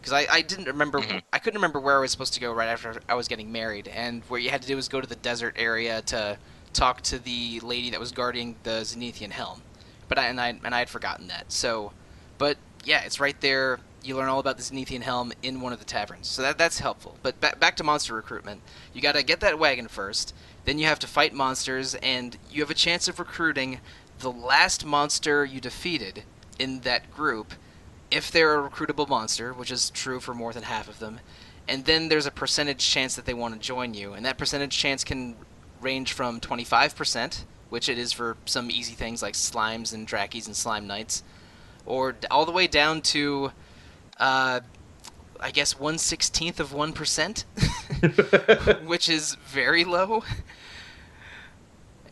[0.00, 1.22] Because I, I didn't remember, Mhm.
[1.32, 3.88] I couldn't remember where I was supposed to go right after I was getting married,
[3.88, 6.38] and what you had to do was go to the desert area to
[6.72, 9.62] talk to the lady that was guarding the Zenithian helm,
[10.08, 11.50] but I and I and I had forgotten that.
[11.52, 11.92] So,
[12.38, 13.80] but yeah, it's right there.
[14.04, 16.78] You learn all about the Zenithian helm in one of the taverns, so that that's
[16.78, 17.16] helpful.
[17.22, 18.60] But ba- back to monster recruitment,
[18.94, 20.32] you got to get that wagon first.
[20.64, 23.80] Then you have to fight monsters, and you have a chance of recruiting
[24.20, 26.22] the last monster you defeated
[26.58, 27.54] in that group,
[28.10, 31.20] if they're a recruitable monster, which is true for more than half of them.
[31.68, 34.76] And then there's a percentage chance that they want to join you, and that percentage
[34.76, 35.36] chance can
[35.80, 40.56] range from 25%, which it is for some easy things like slimes and drakees and
[40.56, 41.22] slime knights,
[41.84, 43.52] or all the way down to,
[44.18, 44.60] uh,
[45.38, 47.44] I guess, 1 16th of 1%,
[48.86, 50.24] which is very low.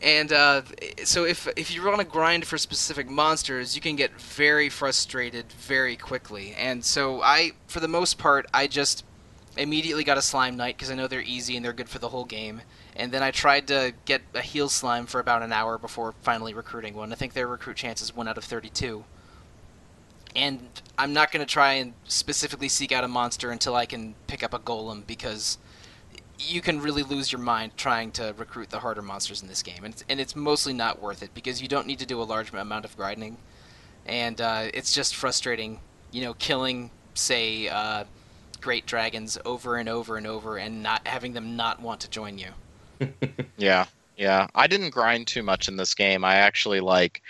[0.01, 0.61] And uh,
[1.03, 5.51] so if if you want to grind for specific monsters, you can get very frustrated
[5.51, 6.53] very quickly.
[6.57, 9.03] And so I, for the most part, I just
[9.57, 12.09] immediately got a slime knight because I know they're easy and they're good for the
[12.09, 12.61] whole game.
[12.95, 16.53] And then I tried to get a heal slime for about an hour before finally
[16.53, 17.11] recruiting one.
[17.11, 19.03] I think their recruit chance is one out of 32.
[20.35, 24.15] And I'm not going to try and specifically seek out a monster until I can
[24.27, 25.57] pick up a golem because
[26.39, 29.83] you can really lose your mind trying to recruit the harder monsters in this game,
[29.83, 32.23] and it's, and it's mostly not worth it because you don't need to do a
[32.23, 33.37] large amount of grinding,
[34.05, 35.79] and uh, it's just frustrating,
[36.11, 38.03] you know, killing say uh,
[38.61, 42.37] great dragons over and over and over, and not having them not want to join
[42.37, 42.49] you.
[43.57, 44.47] yeah, yeah.
[44.55, 46.23] I didn't grind too much in this game.
[46.23, 47.21] I actually like,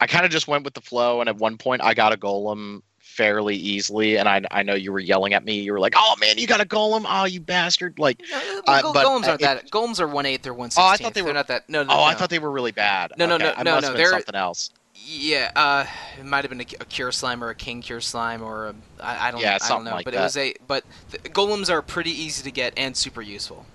[0.00, 2.16] I kind of just went with the flow, and at one point I got a
[2.16, 2.82] golem
[3.16, 4.18] fairly easily.
[4.18, 5.60] And I, I know you were yelling at me.
[5.60, 7.04] You were like, "Oh man, you got a golem!
[7.08, 9.70] Oh, you bastard!" Like, uh, but golems aren't it, that.
[9.70, 10.86] Golems are one eighth or one sixteenth.
[10.86, 11.68] Oh, I thought they were They're not that.
[11.68, 11.92] No, no.
[11.92, 12.02] Oh, no.
[12.02, 13.12] I thought they were really bad.
[13.16, 13.44] No, no, okay.
[13.44, 13.88] no, I no, must no.
[13.88, 14.70] Have They're something else.
[14.94, 15.84] Yeah, uh,
[16.18, 18.74] it might have been a, a, cure slime or a king cure slime or a,
[19.00, 19.40] I, I don't.
[19.40, 19.92] Yeah, I don't know.
[19.92, 20.20] like but that.
[20.20, 20.54] it was a.
[20.66, 23.66] But the, golems are pretty easy to get and super useful.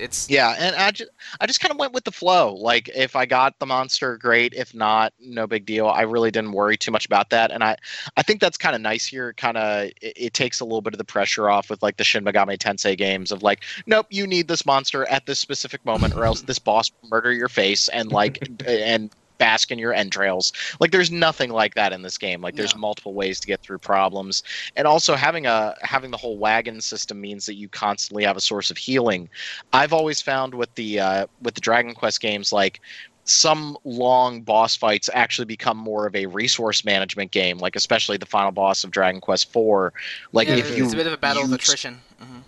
[0.00, 1.10] It's yeah, and I just
[1.40, 2.54] I just kind of went with the flow.
[2.54, 4.54] Like if I got the monster, great.
[4.54, 5.86] If not, no big deal.
[5.86, 7.76] I really didn't worry too much about that, and I
[8.16, 9.32] I think that's kind of nice here.
[9.34, 12.04] Kind of it, it, takes a little bit of the pressure off with like the
[12.04, 16.14] Shin Megami Tensei games of like, nope, you need this monster at this specific moment,
[16.14, 19.10] or else this boss will murder your face and like and
[19.40, 20.52] bask in your entrails.
[20.78, 22.40] Like there's nothing like that in this game.
[22.42, 22.80] Like there's No.
[22.82, 24.44] multiple ways to get through problems.
[24.76, 28.40] And also having a having the whole wagon system means that you constantly have a
[28.40, 29.28] source of healing.
[29.72, 32.80] I've always found with the uh, with the Dragon Quest games like
[33.24, 38.26] some long boss fights actually become more of a resource management game, like especially the
[38.26, 39.90] final boss of Dragon Quest IV.
[40.32, 42.00] Like yeah, if you it's a bit of a battle of attrition.
[42.20, 42.39] hmm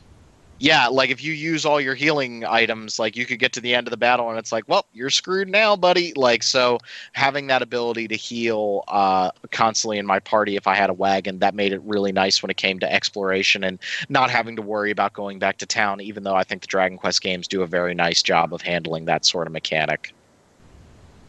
[0.63, 3.75] yeah, like if you use all your healing items, like you could get to the
[3.75, 6.13] end of the battle and it's like, well, you're screwed now, buddy.
[6.15, 6.79] Like so,
[7.15, 11.41] having that ability to heal uh, constantly in my party, if I had a wagon,
[11.41, 14.93] that made it really nice when it came to exploration and not having to worry
[14.93, 16.01] about going back to town.
[16.01, 19.07] Even though I think the Dragon Quest games do a very nice job of handling
[19.07, 20.15] that sort of mechanic.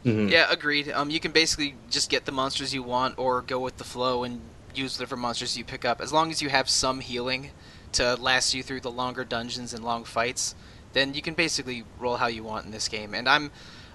[0.06, 0.30] Mhm.
[0.30, 0.92] Yeah, agreed.
[0.92, 4.24] Um, you can basically just get the monsters you want, or go with the flow
[4.24, 4.42] and
[4.76, 6.02] use whatever monsters you pick up.
[6.02, 7.50] As long as you have some healing
[7.94, 10.56] to last you through the longer dungeons and long fights,
[10.94, 13.14] then you can basically roll how you want in this game.
[13.14, 13.52] And I'm,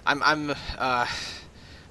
[0.06, 1.06] I'm, I'm, uh,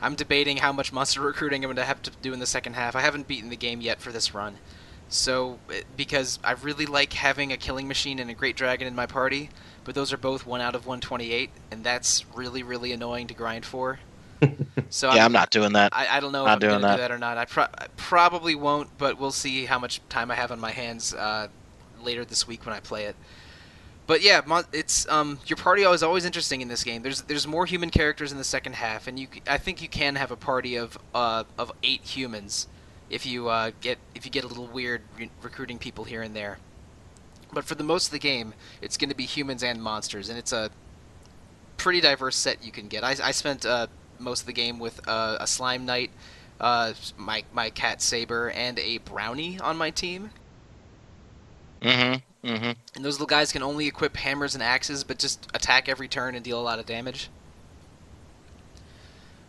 [0.02, 2.74] I'm debating how much monster recruiting I'm going to have to do in the second
[2.74, 2.96] half.
[2.96, 4.58] I haven't beaten the game yet for this run,
[5.10, 5.60] so
[5.96, 9.50] because I really like having a killing machine and a great dragon in my party,
[9.84, 13.66] but those are both one out of 128, and that's really, really annoying to grind
[13.66, 14.00] for.
[14.90, 15.92] So yeah, I'm not doing that.
[15.94, 16.96] I, I don't know Not if I'm doing going to that.
[16.98, 17.38] do that or not.
[17.38, 20.72] I, pro- I probably won't, but we'll see how much time I have on my
[20.72, 21.48] hands uh,
[22.04, 23.16] later this week when I play it.
[24.08, 27.02] But yeah, it's um, your party is always interesting in this game.
[27.02, 30.16] There's there's more human characters in the second half, and you I think you can
[30.16, 32.68] have a party of uh, of eight humans
[33.10, 36.34] if you uh, get if you get a little weird re- recruiting people here and
[36.34, 36.58] there.
[37.52, 40.38] But for the most of the game, it's going to be humans and monsters, and
[40.38, 40.70] it's a
[41.78, 43.04] pretty diverse set you can get.
[43.04, 43.88] I, I spent uh,
[44.20, 46.12] most of the game with uh, a slime knight,
[46.60, 50.32] uh, my my cat saber, and a brownie on my team.
[51.82, 52.48] Mm-hmm.
[52.48, 52.72] Mm-hmm.
[52.96, 56.36] And those little guys can only equip hammers and axes, but just attack every turn
[56.36, 57.30] and deal a lot of damage.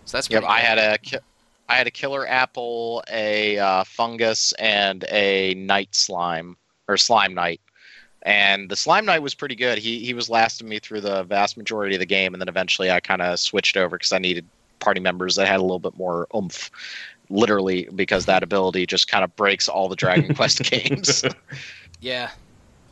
[0.05, 1.21] So that's Yep, pretty I had a
[1.69, 6.57] I had a killer apple, a uh, fungus, and a night slime
[6.89, 7.61] or slime knight.
[8.23, 9.79] And the slime knight was pretty good.
[9.79, 12.91] He he was lasting me through the vast majority of the game, and then eventually
[12.91, 14.47] I kind of switched over because I needed
[14.81, 16.71] party members that had a little bit more oomph.
[17.31, 21.23] Literally, because that ability just kind of breaks all the Dragon Quest games.
[22.01, 22.31] Yeah.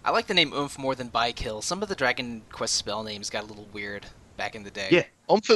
[0.05, 1.62] I like the name Oomph more than Bikill.
[1.62, 4.88] Some of the Dragon Quest spell names got a little weird back in the day.
[4.90, 5.05] Yeah.
[5.29, 5.51] Oomph,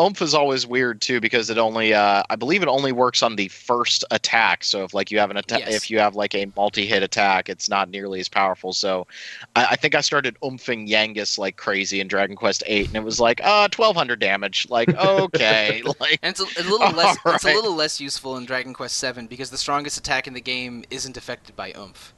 [0.00, 3.36] Oomph is always weird too because it only, uh, I believe, it only works on
[3.36, 4.64] the first attack.
[4.64, 5.74] So if like you have an attack, Yes.
[5.74, 8.72] if you have like a multi-hit attack, it's not nearly as powerful.
[8.72, 9.06] So
[9.54, 13.04] I, I think I started oomphing Yangus like crazy in Dragon Quest Eight, and it
[13.04, 14.68] was like, uh, twelve hundred damage.
[14.70, 17.18] Like, okay, like And it's a, a little less.
[17.26, 20.40] It's a little less useful in Dragon Quest VII because the strongest attack in the
[20.40, 22.14] game isn't affected by oomph.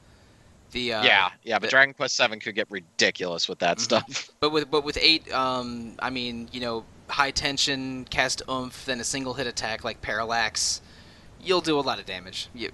[0.72, 1.56] The uh, yeah, yeah.
[1.58, 3.80] But the- Dragon Quest Seven could get ridiculous with that Mhm.
[3.80, 4.30] stuff.
[4.40, 9.00] But with but with eight, um, I mean, you know, high tension, cast oomph, then
[9.00, 10.80] a single hit attack like parallax,
[11.42, 12.48] you'll do a lot of damage.
[12.54, 12.70] You,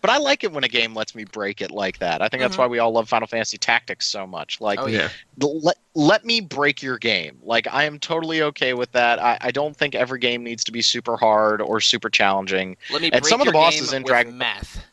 [0.00, 2.22] But I like it when a game lets me break it like that.
[2.22, 2.60] I think that's Mhm.
[2.60, 4.60] why we all love Final Fantasy Tactics so much.
[4.60, 5.08] Like, Oh, yeah.
[5.40, 7.36] let, let me break your game.
[7.42, 9.20] Like, I am totally okay with that.
[9.20, 12.76] I, I don't think every game needs to be super hard or super challenging.
[12.92, 14.84] let me And break some of the bosses in Dragon- math.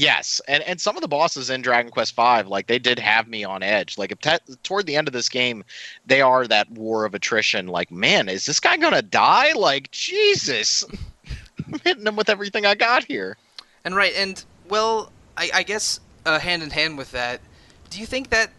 [0.00, 3.28] Yes, and and some of the bosses in Dragon Quest V, like they did have
[3.28, 3.98] me on edge.
[3.98, 5.62] Like if te- toward the end of this game,
[6.06, 7.66] they are that war of attrition.
[7.66, 9.52] Like, man, is this guy gonna die?
[9.52, 10.86] Like, Jesus,
[11.66, 13.36] I'm hitting him with everything I got here.
[13.84, 17.42] And right, and well, I, I guess uh, hand in hand with that,
[17.90, 18.52] do you think that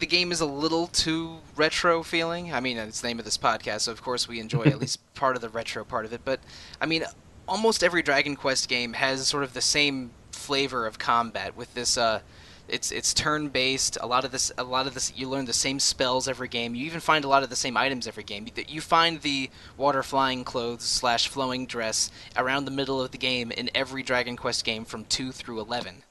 [0.00, 2.52] the game is a little too retro feeling?
[2.52, 4.98] I mean, it's the name of this podcast, so of course we enjoy at least
[5.14, 6.22] part of the retro part of it.
[6.24, 6.40] But
[6.80, 7.04] I mean,
[7.46, 10.10] almost every Dragon Quest game has sort of the same
[10.50, 11.96] flavor of combat with this.
[11.96, 12.20] Uh,
[12.66, 13.96] it's it's turn based.
[14.00, 16.74] A lot of this, a lot of this, you learn the same spells every game.
[16.74, 18.46] You even find a lot of the same items every game.
[18.46, 23.18] You- You find the water flying clothes slash flowing dress around the middle of the
[23.18, 26.02] game in every Dragon Quest game from two through eleven.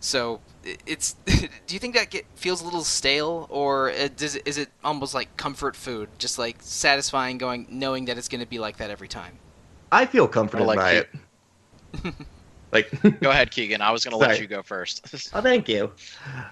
[0.00, 0.40] So
[0.86, 1.16] it's.
[1.66, 4.68] do you think that get, feels a little stale, or uh, does it, is it
[4.82, 8.78] almost like comfort food, just like satisfying, going knowing that it's going to be like
[8.78, 9.34] that every time?
[9.92, 11.08] I feel comforted I like by it.
[12.04, 12.14] it.
[12.74, 13.80] like, Go ahead, Keegan.
[13.80, 15.30] I was gonna let you go first.
[15.34, 15.92] oh, thank you.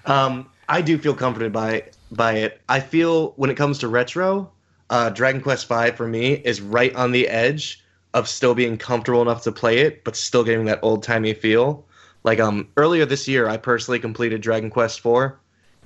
[0.05, 2.61] Um, I do feel comforted by by it.
[2.69, 4.51] I feel when it comes to retro,
[4.89, 7.83] uh, Dragon Quest V for me is right on the edge
[8.13, 11.85] of still being comfortable enough to play it, but still getting that old timey feel.
[12.23, 15.31] Like um, earlier this year, I personally completed Dragon Quest IV,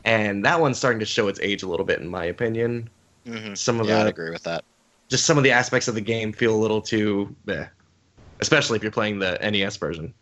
[0.06, 2.90] and that one's starting to show its age a little bit, in my opinion.
[3.26, 4.64] hmm Some of Yeah, I'd agree with that.
[5.10, 7.66] just some of the aspects of the game feel a little too, eh.
[8.42, 10.14] especially if you're playing the NES version.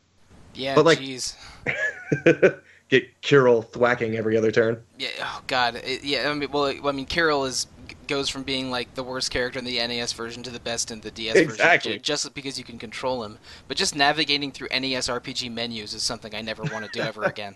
[0.55, 1.35] Yeah, But, like- jeez.
[2.89, 4.79] Get Kiryl thwacking every other turn.
[4.99, 5.09] Yeah.
[5.19, 5.75] Oh God.
[5.83, 6.29] It, yeah.
[6.29, 7.65] I mean, well, I mean, Kiryl is
[8.07, 11.01] goes from being like the worst character in the NES version to the best in
[11.01, 11.93] the DS Exactly.
[11.93, 13.39] version, just because you can control him.
[13.67, 17.23] But just navigating through NES RPG menus is something I never want to do ever
[17.23, 17.55] again.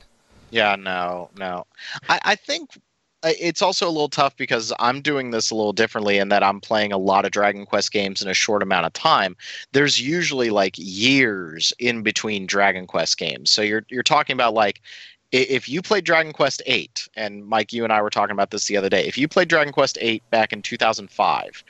[0.49, 1.67] Yeah, no, no.
[2.09, 2.71] I, I think
[3.23, 6.61] it's also a little tough because I'm doing this a little differently in that I'm
[6.61, 9.35] playing a lot of Dragon Quest games in a short amount of time.
[9.73, 13.51] There's usually like years in between Dragon Quest games.
[13.51, 14.81] So you're you're talking about like
[15.31, 18.65] if you played Dragon Quest 8 and Mike you and I were talking about this
[18.65, 19.05] the other day.
[19.05, 21.63] If you played Dragon Quest 8 back in 2005,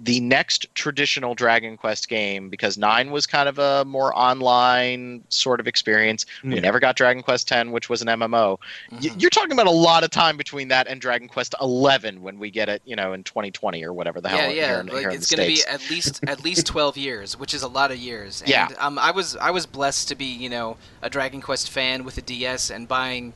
[0.00, 5.58] the next traditional Dragon Quest game because 9 was kind of a more online sort
[5.58, 6.24] of experience.
[6.44, 8.60] We never got Dragon Quest 10, which was an MMO.
[8.92, 9.20] Y- Mhm.
[9.20, 12.48] you're talking about a lot of time between that and Dragon Quest 11 when we
[12.50, 14.38] get it, you know, in 2020 or whatever the hell.
[14.52, 14.82] yeah, yeah.
[14.82, 17.68] Like here it's going to be at least at least twelve years, which is a
[17.68, 18.40] lot of years.
[18.42, 18.68] And, Yeah.
[18.78, 22.16] Um, I was I was blessed to be you know a Dragon Quest fan with
[22.18, 23.32] a DS and buying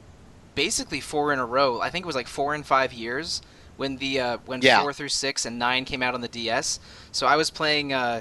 [0.55, 1.81] basically four in a row.
[1.81, 3.43] I think it was like four and five years
[3.83, 4.81] when the uh, when Yeah.
[4.81, 6.79] four through six and nine came out on the DS.
[7.11, 7.93] So I was playing.
[7.93, 8.21] Uh,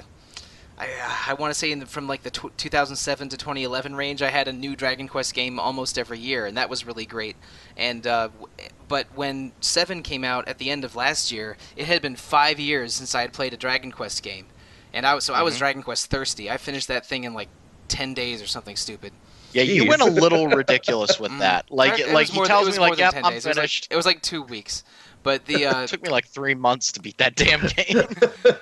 [0.78, 0.88] I,
[1.28, 4.30] I want to say in the, from like the tw 2007 to 2011 range, I
[4.30, 7.36] had a new Dragon Quest game almost every year, and that was really great.
[7.76, 8.48] And uh, w-
[8.88, 12.58] but when seven came out at the end of last year, it had been five
[12.58, 14.46] years since I had played a Dragon Quest game,
[14.92, 15.58] and I was so I was Mhm.
[15.58, 16.50] Dragon Quest thirsty.
[16.50, 17.48] I finished that thing in like
[17.88, 19.12] 10 days or something stupid.
[19.52, 21.40] Yeah, you went a little ridiculous with Mm.
[21.40, 21.70] that.
[21.70, 23.14] Like, It- it like was he more than- tells it was me, more like, than
[23.16, 23.44] yep, I'm days.
[23.44, 23.88] It was, like, finished.
[23.90, 24.82] it was like two weeks,
[25.22, 28.02] but the uh, it took me like three months to beat that damn game.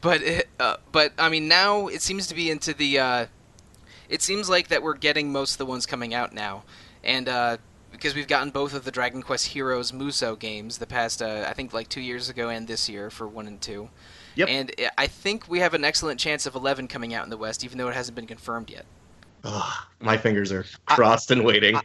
[0.00, 2.98] but it, uh, but I mean now it seems to be into the.
[2.98, 3.26] Uh,
[4.08, 6.64] it seems like that we're getting most of the ones coming out now,
[7.02, 7.56] and uh,
[7.90, 11.54] because we've gotten both of the Dragon Quest Heroes Muso games the past uh, I
[11.54, 13.88] think like two years ago and this year for one and two.
[14.34, 14.48] Yep.
[14.48, 17.36] And I- I think we have an excellent chance of eleven coming out in the
[17.36, 18.84] West, even though it hasn't been confirmed yet.
[19.44, 21.76] Ugh, my fingers are I- crossed and waiting.
[21.76, 21.82] I-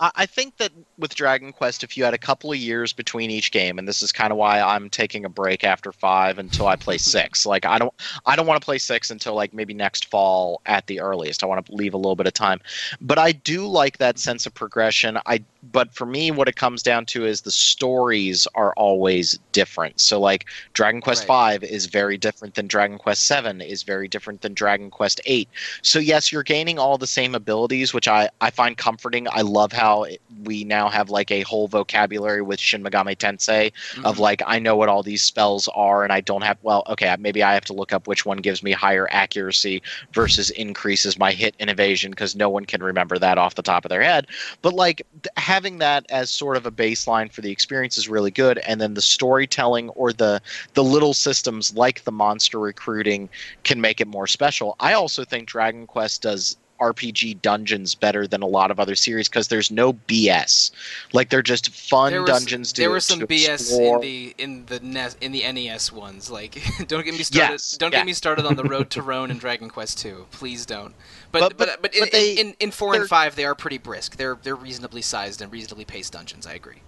[0.00, 3.52] I think that with Dragon Quest, if you had a couple of years between each
[3.52, 6.74] game, and this is kind of why I'm taking a break after five until I
[6.74, 7.46] play six.
[7.46, 7.92] Like I don't,
[8.26, 11.44] I don't want to play six until like maybe next fall at the earliest.
[11.44, 12.60] I want to leave a little bit of time,
[13.00, 15.18] but I do like that sense of progression.
[15.26, 20.00] I, but for me, what it comes down to is the stories are always different.
[20.00, 21.26] So like Dragon Quest Right.
[21.26, 25.48] five is very different than Dragon Quest seven is very different than Dragon Quest eight.
[25.82, 29.26] So yes, you're gaining all the same abilities, which I I find comforting.
[29.30, 33.72] I love how it, we now have like a whole vocabulary with Shin Megami Tensei
[34.04, 34.20] of Mhm.
[34.20, 37.42] like I know what all these spells are and I don't have well okay maybe
[37.42, 41.54] I have to look up which one gives me higher accuracy versus increases my hit
[41.60, 44.26] and evasion because no one can remember that off the top of their head.
[44.62, 48.30] But like th- having that as sort of a baseline for the experience is really
[48.30, 48.58] good.
[48.58, 50.40] And then the storytelling or the
[50.74, 53.28] the little systems like the monster recruiting
[53.64, 54.76] can make it more special.
[54.80, 59.28] I also think Dragon Quest does RPG dungeons better than a lot of other series
[59.28, 60.70] because there's no BS.
[61.12, 62.72] Like they're just fun there was, dungeons.
[62.72, 63.96] there to, was some to BS explore.
[63.96, 66.30] in the in the NES, in the NES ones.
[66.30, 67.52] Like, don't get me started.
[67.52, 67.98] Yes, don't yeah.
[68.00, 70.26] get me started on the Road to Rhone and Dragon Quest 2.
[70.30, 70.94] Please don't.
[71.30, 73.78] But But- but but- but, in, they- in, in four and five, they are pretty
[73.78, 74.16] brisk.
[74.16, 76.46] They're they're reasonably sized and reasonably paced dungeons.
[76.46, 76.82] I agree.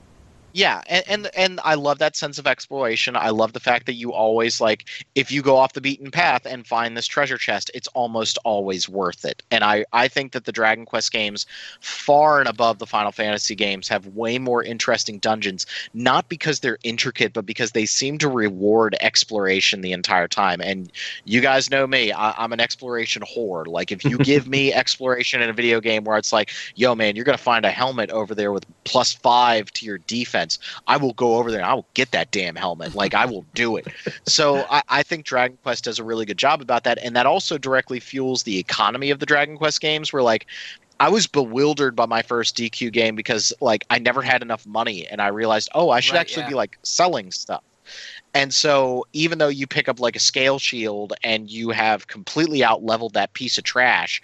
[0.56, 3.16] Yeah, and, and and I love that sense of exploration.
[3.16, 4.84] I love the fact that you always like
[5.16, 8.88] if you go off the beaten path and find this treasure chest, it's almost always
[8.88, 9.42] worth it.
[9.50, 11.44] And I I think that the Dragon Quest games,
[11.80, 15.66] far and above the Final Fantasy games, have way more interesting dungeons.
[15.92, 20.60] Not because they're intricate, but because they seem to reward exploration the entire time.
[20.60, 20.92] And
[21.24, 23.66] you guys know me, I, I'm an exploration whore.
[23.66, 27.16] Like if you give me exploration in a video game where it's like, yo man,
[27.16, 30.43] you're gonna find a helmet over there with plus five to your defense.
[30.86, 32.94] I will go over there and I will get that damn helmet.
[32.94, 33.86] Like I will do it.
[34.26, 37.26] So I, I think Dragon Quest does a really good job about that, and that
[37.26, 40.12] also directly fuels the economy of the Dragon Quest games.
[40.12, 40.46] Where like
[41.00, 45.06] I was bewildered by my first DQ game because like I never had enough money,
[45.06, 46.48] and I realized, oh, I should Right, actually yeah.
[46.50, 47.62] be like selling stuff.
[48.32, 52.64] And so, even though you pick up like a scale shield and you have completely
[52.64, 54.22] out leveled that piece of trash,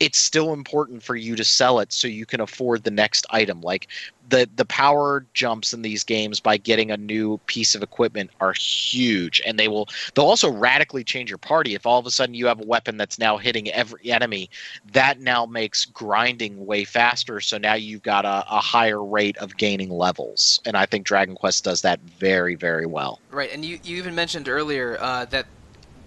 [0.00, 3.60] it's still important for you to sell it so you can afford the next item.
[3.60, 3.88] Like
[4.28, 8.52] the the power jumps in these games by getting a new piece of equipment are
[8.52, 11.74] huge, and they will they'll also radically change your party.
[11.74, 14.50] If all of a sudden you have a weapon that's now hitting every enemy,
[14.92, 17.40] that now makes grinding way faster.
[17.40, 21.34] So now you've got a, a higher rate of gaining levels, and I think Dragon
[21.34, 23.20] Quest does that very very well.
[23.30, 25.46] Right, and you, you even mentioned earlier uh, that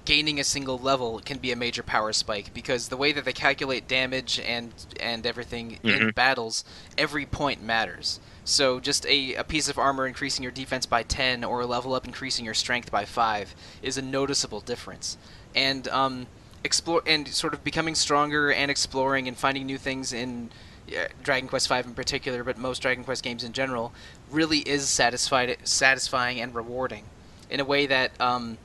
[0.06, 3.34] gaining a single level can be a major power spike because the way that they
[3.34, 6.16] calculate damage and and everything in Mhm.
[6.16, 6.64] battles,
[6.98, 8.20] every point matters.
[8.44, 11.94] So just a, a piece of armor increasing your defense by 10 or a level
[11.94, 15.18] up increasing your strength by 5 is a noticeable difference.
[15.54, 16.28] And um,
[16.64, 20.50] explore and sort of becoming stronger and exploring and finding new things in
[20.90, 23.94] uh, Dragon Quest V in particular, but most Dragon Quest games in general,
[24.32, 27.04] really is satisfied, satisfying and rewarding
[27.50, 28.58] in a way that um,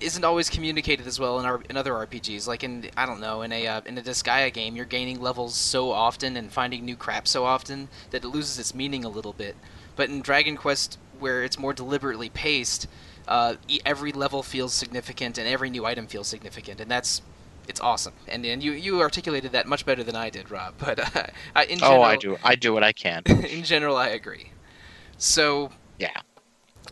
[0.00, 2.46] isn't always communicated as well in, our, in other RPGs.
[2.46, 5.54] Like in I don't know in a uh, in a Disgaea game, you're gaining levels
[5.54, 9.32] so often and finding new crap so often that it loses its meaning a little
[9.32, 9.56] bit.
[9.96, 12.86] But in Dragon Quest, where it's more deliberately paced,
[13.26, 17.22] uh, every level feels significant and every new item feels significant, and that's
[17.66, 18.14] it's awesome.
[18.26, 20.74] And and you you articulated that much better than I did, Rob.
[20.78, 23.22] But uh, I- in general, oh, I do I do what I can.
[23.26, 24.52] in general, I agree.
[25.18, 26.20] So Yeah.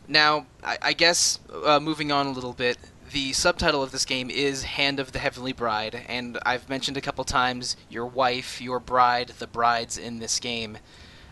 [0.09, 2.79] now, I, I guess uh, moving on a little bit,
[3.13, 7.01] the subtitle of this game is Hand of the Heavenly Bride, and I've mentioned a
[7.01, 10.79] couple times your wife, your bride, the brides in this game.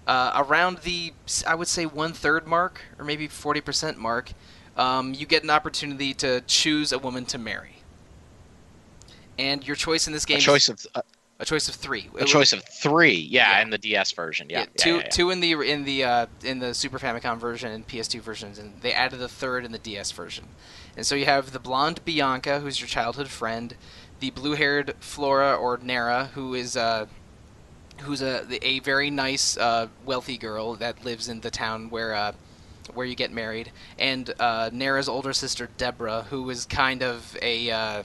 [0.06, 1.12] Uh, around the,
[1.46, 4.32] I would say, one third mark, or maybe 40% mark,
[4.76, 7.76] um, you get an opportunity to choose a woman to marry.
[9.38, 11.02] And your choice in this game A choice of a,
[11.40, 12.08] a choice of three.
[12.18, 13.14] a choice of three.
[13.14, 13.62] Yeah, Yeah.
[13.62, 14.48] in the DS version.
[14.48, 17.72] Yeah, yeah, two yeah, two in the in the uh, in the Super Famicom version
[17.72, 20.44] and PS2 versions, and they added a third in the DS version.
[20.96, 23.74] And so you have the blonde Bianca, who's your childhood friend,
[24.20, 27.06] the blue-haired Flora or Nera, who is uh,
[28.02, 32.32] who's a a very nice uh, wealthy girl that lives in the town where uh,
[32.92, 37.70] where you get married, and uh, Nera's older sister Deborah, who is kind of a
[37.70, 38.02] uh,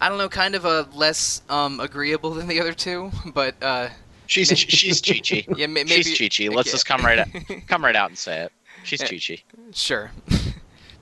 [0.00, 3.88] I don't know, kind of a less um, agreeable than the other two, but uh,
[4.26, 5.44] She's she's Chi Chi.
[5.56, 6.48] yeah, maybe She's Chi Chi.
[6.54, 6.72] Let's yeah.
[6.72, 7.28] just come right out,
[7.68, 8.52] come right out and say it.
[8.82, 9.08] She's Yeah.
[9.08, 9.42] Chi Chi.
[9.72, 10.10] Sure,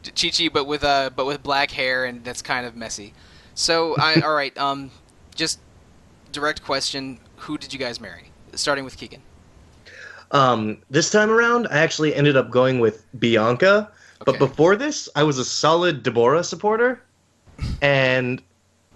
[0.04, 3.14] Chi Chi, but with uh, but with black hair, and that's kind of messy.
[3.54, 4.56] So, I all right.
[4.58, 4.90] Um,
[5.34, 5.60] just
[6.32, 8.30] direct question: Who did you guys marry?
[8.54, 9.22] Starting with Keegan.
[10.32, 13.90] Um, this time around, I actually ended up going with Bianca.
[14.24, 17.02] But before this, I was a solid Deborah supporter,
[17.80, 18.42] and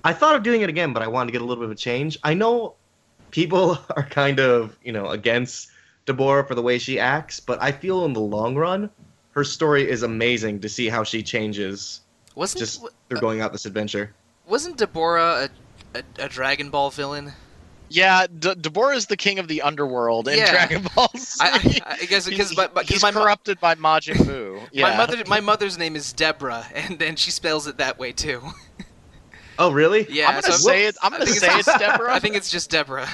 [0.04, 1.70] I thought of doing it again, but I wanted to get a little bit of
[1.70, 2.18] a change.
[2.22, 2.74] I know
[3.30, 5.70] people are kind of, you know, against
[6.04, 8.90] Deborah for the way she acts, but I feel in the long run,
[9.34, 12.00] her story is amazing to see how she changes
[12.34, 14.14] Wasn't just w- through uh, going out this adventure.
[14.46, 15.48] wasn't Deborah
[15.94, 17.32] a, a, a Dragon Ball villain?
[17.90, 20.50] Yeah, D- Deborah is the king of the underworld in Yeah.
[20.50, 21.38] Dragon Ball Z.
[21.40, 24.14] I, I, I guess because He's- but, but, 'cause he's my mo- corrupted by Majin
[24.16, 24.60] Buu.
[24.72, 24.88] Yeah.
[24.90, 28.40] my mother my mother's name is Deborah, and and she spells it that way too.
[29.56, 30.04] Oh, really?
[30.10, 30.96] yeah, I'm gonna so say it.
[31.00, 32.12] I'm gonna think say it's Deborah.
[32.12, 33.08] I think it's just Deborah.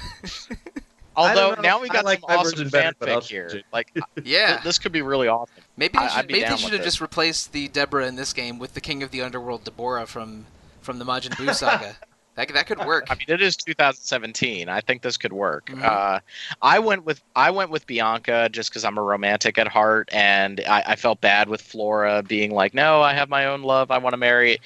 [1.17, 3.63] Although now we got like some awesome version better, fanfic here.
[3.75, 3.93] Like,
[4.25, 4.59] Yeah.
[4.65, 5.55] this could be really awesome.
[5.81, 6.85] Maybe they should, maybe they should have it.
[6.85, 10.45] just replaced the Deborah in this game with the King of the Underworld Deborah from
[10.83, 11.97] from the Majin Buu saga.
[12.35, 13.07] that that could work.
[13.09, 14.69] I mean, it is 2017.
[14.69, 15.67] I think this could work.
[15.67, 15.83] Mhm.
[15.83, 16.21] Uh,
[16.61, 20.61] I went with I went with Bianca just because I'm a romantic at heart, and
[20.69, 23.91] I, I felt bad with Flora being like, "No, I have my own love.
[23.91, 24.59] I want to marry."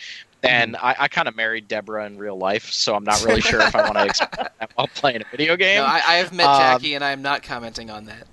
[0.42, 3.62] And I, I kind of married Deborah in real life, so I'm not really sure
[3.62, 5.78] if I want to express that while playing a video game.
[5.78, 8.26] No, I, I have met Um, Jackie, and I am not commenting on that.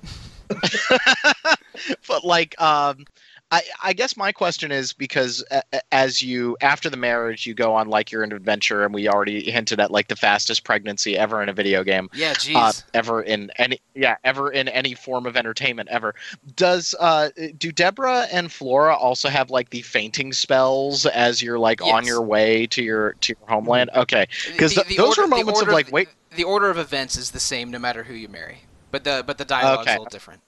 [2.07, 3.05] but like um
[3.51, 5.43] I, I guess my question is because
[5.91, 9.81] as you after the marriage you go on like your adventure and we already hinted
[9.81, 12.09] at like the fastest pregnancy ever in a video game.
[12.13, 12.55] Yeah, jeez.
[12.55, 16.15] uh, ever in any yeah ever in any form of entertainment ever.
[16.55, 21.81] Does uh do deborah and flora also have like the fainting spells as you're like
[21.81, 23.89] on your way to your to your homeland?
[23.93, 24.27] Okay.
[24.49, 26.07] Because th- those order- the moments of like wait.
[26.33, 28.61] The order of events is the same no matter who you marry,
[28.91, 29.95] but the but the dialogue's Okay.
[29.95, 30.41] a little different.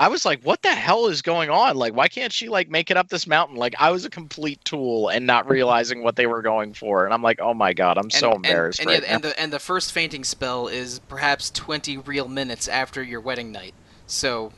[0.00, 1.76] I was like, what the hell is going on?
[1.76, 3.56] Like, why can't she like make it up this mountain?
[3.56, 5.54] Like, I was a complete tool and not mm-hmm.
[5.54, 7.04] realizing what they were going for.
[7.04, 9.52] And I'm like, oh my god, I'm so embarrassed and, right yeah, and the and
[9.52, 13.74] the first fainting spell is perhaps twenty real minutes after your wedding night.
[14.06, 14.52] So,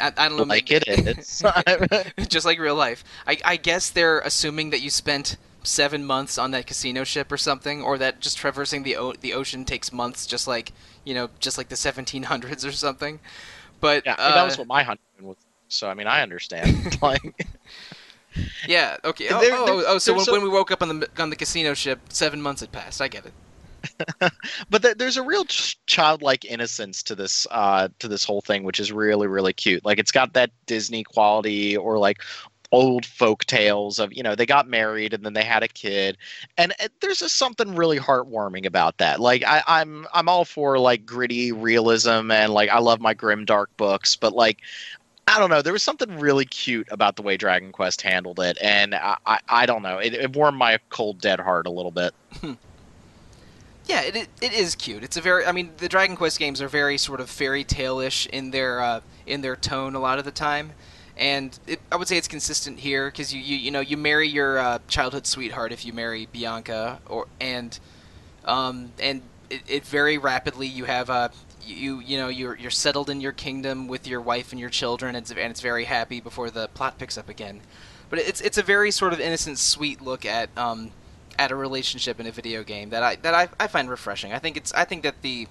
[0.00, 0.44] I, I don't know.
[0.44, 0.48] now.
[0.48, 1.42] Like maybe- it is.
[2.28, 3.04] just like real life.
[3.26, 7.36] I, I guess they're assuming that you spent seven months on that casino ship or
[7.36, 10.72] something, or that just traversing the o- the ocean takes months, just like
[11.04, 13.20] you know, just like the 1700s or something.
[13.80, 15.36] But yeah, uh, that was what my honeymoon was.
[15.68, 16.96] So I mean, I understand.
[17.02, 17.22] like,
[18.68, 19.28] yeah, okay.
[19.30, 21.30] Oh, oh, there- oh, oh, so when, a- when we woke up on the on
[21.30, 23.00] the casino ship, seven months had passed.
[23.00, 23.32] I get it.
[24.70, 28.64] but th- there's a real ch- childlike innocence to this uh to this whole thing,
[28.64, 29.84] which is really really cute.
[29.84, 32.22] Like, it's got that Disney quality or like
[32.74, 36.16] old folk tales of you know they got married and then they had a kid.
[36.58, 39.20] And there's just something really heartwarming about that.
[39.20, 43.44] Like I, i'm i'm all for like gritty realism and like i love my grim
[43.44, 44.60] dark books but like
[45.28, 45.62] i don't know.
[45.62, 48.58] There was something really cute about the way dragon quest handled it.
[48.60, 49.98] And i i, I don't know.
[49.98, 52.12] It, it warmed my cold dead heart a little bit.
[53.86, 55.04] Yeah, it, it, it is cute.
[55.04, 58.26] It's a very I mean the Dragon Quest games are very sort of fairy tale-ish
[58.28, 60.72] in their uh, in their tone a lot of the time,
[61.16, 64.28] and it, I would say it's consistent here because you, you you know you marry
[64.28, 67.78] your uh, childhood sweetheart if you marry Bianca or and
[68.44, 71.28] um, and it, it very rapidly you have uh,
[71.64, 75.14] you you know you're you're settled in your kingdom with your wife and your children
[75.14, 77.60] and it's, and it's very happy before the plot picks up again,
[78.10, 80.90] but it's it's a very sort of innocent sweet look at um,
[81.38, 84.32] at a relationship in a video game that I that I, I find refreshing.
[84.32, 85.46] I think it's I think that the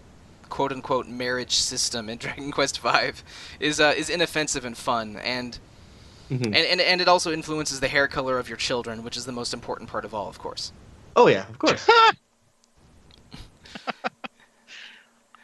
[0.54, 3.12] quote unquote marriage system in Dragon Quest V
[3.60, 5.58] is uh, is inoffensive and fun and,
[6.30, 6.45] Mhm.
[6.45, 9.32] and and and it also influences the hair color of your children, which is the
[9.32, 10.72] most important part of all, of course.
[11.16, 11.89] Oh yeah, of course.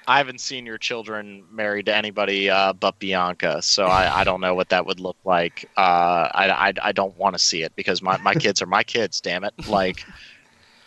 [0.07, 4.41] I haven't seen your children married to anybody uh, but Bianca, so I, I don't
[4.41, 5.69] know what that would look like.
[5.77, 5.81] Uh,
[6.33, 9.21] I, I, I don't want to see it because my, my kids are my kids.
[9.21, 9.53] Damn it!
[9.67, 10.03] Like,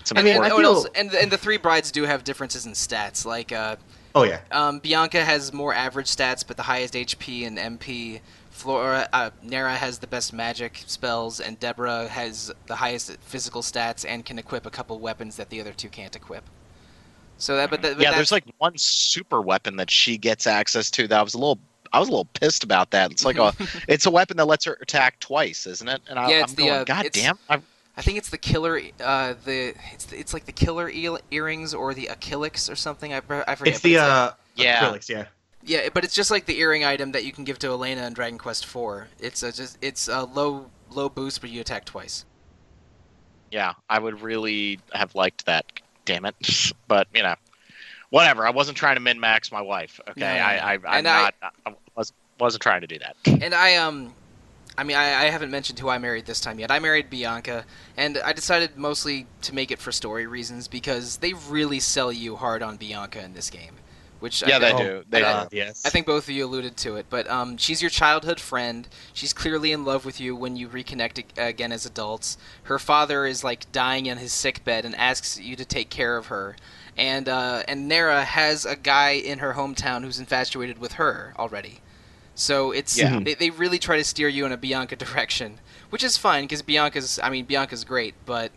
[0.01, 2.25] it's And, mean, and, I oh, feel- and, the, and the three brides do have
[2.25, 3.25] differences in stats.
[3.25, 3.77] Like uh,
[4.15, 4.41] Oh yeah.
[4.51, 8.21] um, Bianca has more average stats, but the highest HP and MP.
[8.51, 14.05] Flora, uh, Nera has the best magic spells, and Deborah has the highest physical stats
[14.07, 16.45] and can equip a couple weapons that the other two can't equip.
[17.39, 20.47] So that, but, that, but yeah, that's, there's like one super weapon that she gets
[20.47, 21.59] access to that I was a little.
[21.95, 23.11] I was a little pissed about that.
[23.11, 23.53] It's like a,
[23.89, 26.01] it's a weapon that lets her attack twice, isn't it?
[26.09, 27.39] And I, Yeah, I'm it's the, going, uh, God damn!
[27.49, 27.61] I,
[27.97, 31.75] I think it's the killer, uh, the it's the, it's like the killer eel, earrings
[31.75, 33.13] or the Achillix or something.
[33.13, 33.75] I, I forget.
[33.75, 34.81] It's but the like- uh Yeah.
[34.81, 35.27] acrylics, yeah.
[35.63, 38.15] yeah, but it's just like the earring item that you can give to Elena in
[38.15, 39.09] Dragon Quest IV.
[39.21, 42.25] It's a just it's a low low boost, but you attack twice.
[43.51, 45.67] yeah, I would really have liked that.
[46.05, 46.35] Damn it!
[46.89, 47.35] but you know,
[48.11, 48.47] whatever.
[48.47, 50.01] I wasn't trying to min max my wife.
[50.09, 50.63] Okay, No, no, I, no.
[50.63, 51.35] I, I'm And I- not.
[51.67, 53.17] I, was wasn't trying to do that.
[53.43, 54.13] And I um,
[54.77, 56.71] I mean I, I haven't mentioned who I married this time yet.
[56.71, 57.65] I married Bianca,
[57.97, 62.37] and I decided mostly to make it for story reasons because they really sell you
[62.37, 63.75] hard on Bianca in this game,
[64.21, 65.05] which Yeah, I, they do.
[65.11, 65.57] They I- do.
[65.57, 65.85] yes.
[65.85, 68.89] I think both of you alluded to it, but um, she's your childhood friend.
[69.13, 72.39] She's clearly in love with you when you reconnect again as adults.
[72.63, 76.17] Her father is like dying in his sick bed and asks you to take care
[76.17, 76.57] of her.
[76.97, 81.81] And uh, and Nera has a guy in her hometown who's infatuated with her already.
[82.35, 83.21] So it's Yeah.
[83.25, 85.61] they, they really try to steer you in a Bianca direction,
[85.91, 88.53] which is fine because Bianca's I mean Bianca's great, but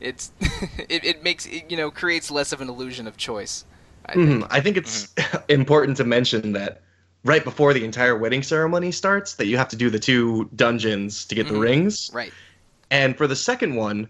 [0.00, 0.32] it's
[0.88, 3.64] it, it makes it, you know creates less of an illusion of choice.
[4.06, 4.44] I think.
[4.44, 4.46] Mhm.
[4.50, 5.14] I think it's
[5.48, 6.80] important to mention that
[7.24, 11.24] right before the entire wedding ceremony starts, that you have to do the two dungeons
[11.26, 11.60] to get the Mhm.
[11.60, 12.10] rings.
[12.14, 12.32] Right.
[12.90, 14.08] And for the second one,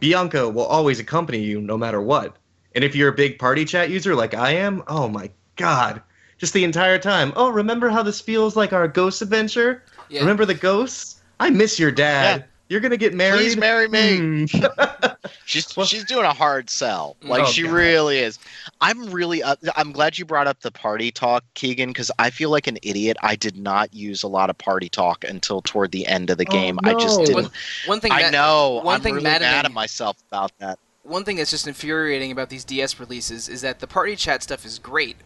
[0.00, 2.36] Bianca will always accompany you no matter what.
[2.74, 6.00] And if you're a big party chat user like I am, oh my God,
[6.42, 7.32] just the entire time.
[7.36, 9.84] Oh, remember how this feels like our ghost adventure?
[10.08, 10.18] Yeah.
[10.22, 11.20] Remember the ghosts?
[11.38, 12.40] I miss your dad.
[12.40, 12.46] Yeah.
[12.68, 13.36] You're gonna get married.
[13.38, 14.46] Please marry me.
[14.48, 14.66] Hmm.
[15.44, 17.16] She's Well- she's doing a hard sell.
[17.22, 17.70] Like Oh, she God.
[17.72, 18.40] really is.
[18.80, 22.50] I'm really uh, I'm glad you brought up the party talk, Keegan, because I feel
[22.50, 23.16] like an idiot.
[23.22, 26.46] I did not use a lot of party talk until toward the end of the
[26.48, 26.78] Oh, game.
[26.82, 27.34] I just didn't.
[27.34, 27.50] One,
[27.86, 28.80] one thing I that, know.
[28.82, 30.80] one I'm thing really mad maddening- at myself about that.
[31.04, 34.64] one thing that's just infuriating about these DS releases is that the party chat stuff
[34.64, 35.16] is great,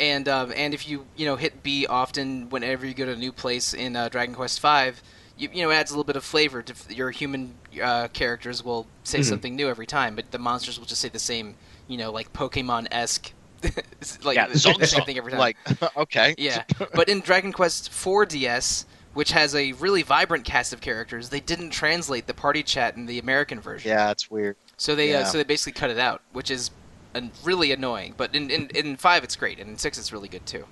[0.00, 3.16] and um, and if you you know hit B often whenever you go to a
[3.16, 4.92] new place in uh, Dragon Quest V,
[5.36, 6.62] you you know it adds a little bit of flavor.
[6.62, 9.24] To, your human uh, characters will say Mhm.
[9.24, 11.54] something new every time, but the monsters will just say the same,
[11.86, 13.32] you know, like Pokemon esque,
[14.24, 15.38] like yeah, the zong, same thing every time.
[15.38, 15.56] Like
[15.96, 16.34] okay.
[16.38, 21.28] Yeah, but in Dragon Quest IV DS, which has a really vibrant cast of characters,
[21.28, 23.90] they didn't translate the party chat in the American version.
[23.90, 24.56] Yeah, it's weird.
[24.76, 26.70] So they uh, so they basically cut it out, which is
[27.14, 28.14] an, really annoying.
[28.16, 30.66] But in, in in five it's great, and in six it's really good too.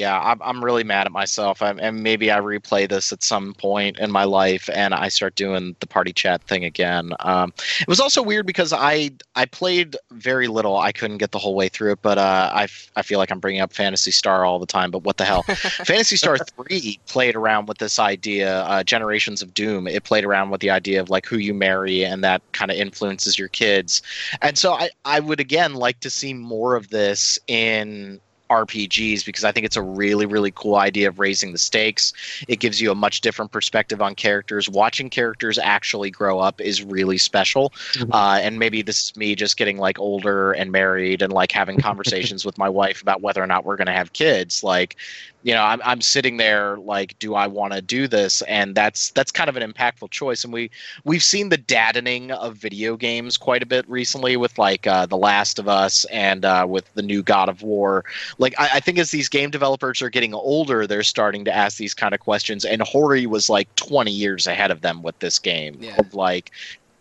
[0.00, 1.60] Yeah, I'm, I'm really mad at myself.
[1.60, 5.34] I'm, and maybe I replay this at some point in my life and I start
[5.34, 7.12] doing the party chat thing again.
[7.20, 10.78] Um, it was also weird because I I played very little.
[10.78, 13.30] I couldn't get the whole way through it, but uh, I, f- I feel like
[13.30, 14.90] I'm bringing up Phantasy Star all the time.
[14.90, 15.42] But what the hell?
[15.84, 19.86] Phantasy Star 3 played around with this idea, uh, Generations of Doom.
[19.86, 22.78] It played around with the idea of like who you marry and that kind of
[22.78, 24.00] influences your kids.
[24.40, 28.18] And so I, I would again like to see more of this in
[28.50, 32.12] RPGs because I think it's a really, really cool idea of raising the stakes.
[32.48, 34.68] It gives you a much different perspective on characters.
[34.68, 37.70] Watching characters actually grow up is really special.
[37.94, 38.10] Mhm.
[38.12, 41.78] Uh, and maybe this is me just getting like older and married and like having
[41.80, 44.62] conversations with my wife about whether or not we're going to have kids.
[44.64, 44.96] Like,
[45.42, 48.42] you know, I'm, I'm sitting there like, do I want to do this?
[48.42, 50.44] And that's that's kind of an impactful choice.
[50.44, 50.70] And we
[51.04, 55.16] we've seen the daddening of video games quite a bit recently with like uh, The
[55.16, 58.04] Last of Us and uh, with the new God of War
[58.38, 61.76] like I, I think as these game developers are getting older, they're starting to ask
[61.78, 62.64] these kind of questions.
[62.64, 65.78] And Horii was like 20 years ahead of them with this game.
[65.80, 65.96] Yeah.
[65.98, 66.50] Of like,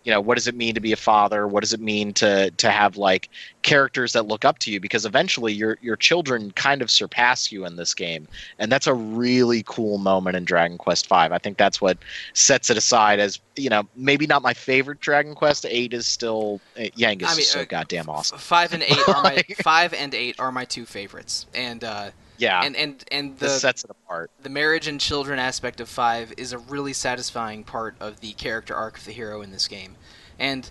[0.09, 1.47] you know, what does it mean to be a father?
[1.47, 3.29] What does it mean to to have like
[3.61, 4.79] characters that look up to you?
[4.79, 8.93] Because eventually your your children kind of surpass you in this game, and that's a
[8.95, 11.13] really cool moment in Dragon Quest V.
[11.13, 11.99] I think that's what
[12.33, 15.63] sets it aside as you know maybe not my favorite Dragon Quest.
[15.69, 18.39] Eight is still uh, Yangus I mean, is so uh, goddamn awesome.
[18.39, 22.09] Five and eight are my five and eight are my two favorites, and uh,
[22.39, 24.31] Yeah, and and and this the sets it apart.
[24.41, 28.73] the marriage and children aspect of five is a really satisfying part of the character
[28.75, 29.95] arc of the hero in this game,
[30.39, 30.69] and.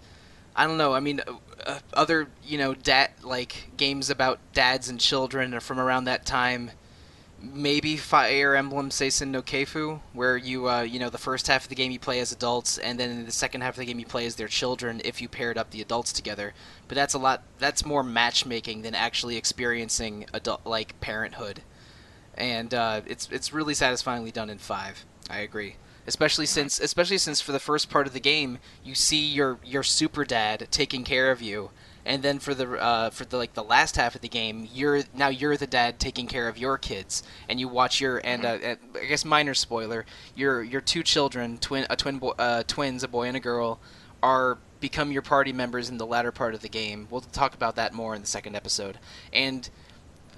[0.57, 0.93] I don't know.
[0.93, 5.61] I mean, uh, uh, other you know, dad like games about dads and children are
[5.61, 6.73] from around that time.
[7.41, 11.69] Maybe Fire Emblem Seisen no Keifu, where you uh, you know the first half of
[11.69, 14.01] the game you play as adults, and then in the second half of the game
[14.01, 16.55] you play as their children if you paired up the adults together.
[16.89, 17.43] But that's a lot.
[17.59, 21.62] That's more matchmaking than actually experiencing adult like parenthood,
[22.34, 25.05] and uh, it's it's really satisfyingly done in five.
[25.30, 25.76] I agree,
[26.07, 29.82] especially since especially since for the first part of the game you see your your
[29.82, 31.70] super dad taking care of you,
[32.07, 35.03] and then for the uh, for the like the last half of the game you're
[35.14, 38.59] now you're the dad taking care of your kids, and you watch your and uh,
[38.64, 43.03] uh, I guess minor spoiler your your two children twin a twin bo- uh, twins
[43.03, 43.78] a boy and a girl
[44.22, 47.07] are become your party members in the latter part of the game.
[47.11, 48.99] We'll talk about that more in the second episode.
[49.33, 49.68] And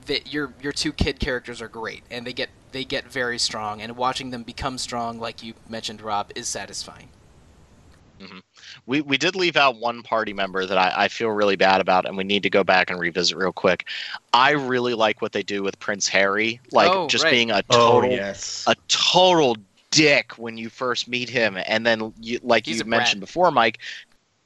[0.07, 3.83] that your your two kid characters are great and they get they get very strong
[3.83, 7.09] and watching them become strong like you mentioned Rob is satisfying.
[8.21, 8.39] Mm-hmm.
[8.87, 12.07] We we did leave out one party member that I, I feel really bad about,
[12.07, 13.87] and we need to go back and revisit real quick.
[14.33, 17.31] I really like what they do with Prince Harry, like Oh, just right.
[17.31, 18.65] being a Oh total yes.
[18.67, 19.57] a total
[19.91, 23.01] dick when you first meet him, and then you like He's you a brat.
[23.01, 23.79] mentioned before, Mike.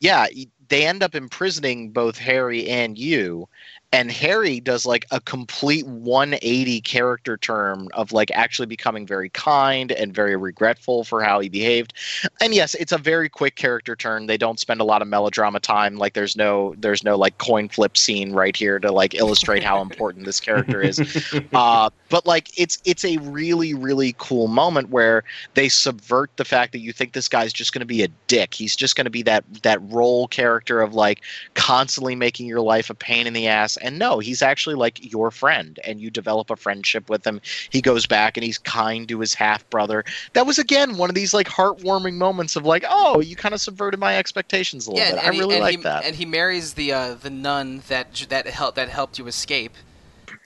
[0.04, 0.26] Yeah,
[0.68, 3.48] they end up imprisoning both Harry and you.
[3.94, 9.92] And Harry does like a complete 180 character turn of like actually becoming very kind
[9.92, 11.94] and very regretful for how he behaved.
[12.40, 14.26] And yes, it's a very quick character turn.
[14.26, 15.94] They don't spend a lot of melodrama time.
[15.94, 19.80] Like there's no there's no like coin flip scene right here to like illustrate how
[19.80, 20.98] important this character is
[21.52, 25.22] uh, but like it's it's a really really cool moment where
[25.54, 28.54] they subvert the fact that you think this guy's just going to be a dick.
[28.54, 31.20] He's just going to be that that role character of like
[31.54, 33.76] constantly making your life a pain in the ass.
[33.84, 37.40] And no, he's actually like your friend, and you develop a friendship with him.
[37.70, 40.04] He goes back and he's kind to his half brother.
[40.32, 43.60] That was again one of these like heartwarming moments of like, oh, you kind of
[43.60, 45.20] subverted my expectations a little Yeah, bit.
[45.20, 46.04] and, I he, really like that.
[46.04, 49.74] And he marries the uh, the nun that that helped that helped you escape,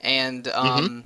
[0.01, 0.99] and um, Mm-hmm.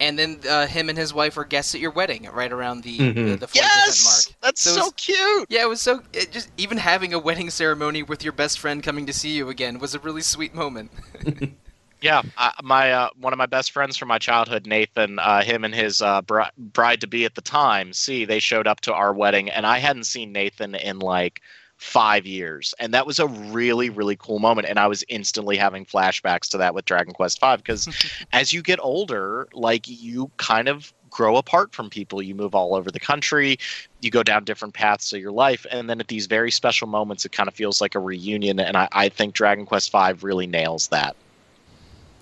[0.00, 2.98] and then uh, him and his wife are guests at your wedding right around the
[2.98, 3.14] Mhm.
[3.14, 4.36] the, the 40% yes, mark.
[4.42, 5.46] that's So so, it's- cute.
[5.48, 8.82] Yeah, it was so it just even having a wedding ceremony with your best friend
[8.82, 10.90] coming to see you again was a really sweet moment.
[12.02, 15.64] Yeah, I, my uh, one of my best friends from my childhood, Nathan, uh, him
[15.64, 18.92] and his uh, bri- bride to be at the time, see, they showed up to
[18.92, 21.40] our wedding, and I hadn't seen Nathan in like
[21.76, 25.86] five years, and that was a really really cool moment, and I was instantly having
[25.86, 27.88] flashbacks to that with Dragon Quest V because
[28.32, 32.20] as you get older, like you kind of grow apart from people.
[32.20, 33.58] You move all over the country,
[34.00, 37.24] you go down different paths of your life, and then at these very special moments,
[37.24, 40.48] it kind of feels like a reunion, and I, I think Dragon Quest V really
[40.48, 41.14] nails that.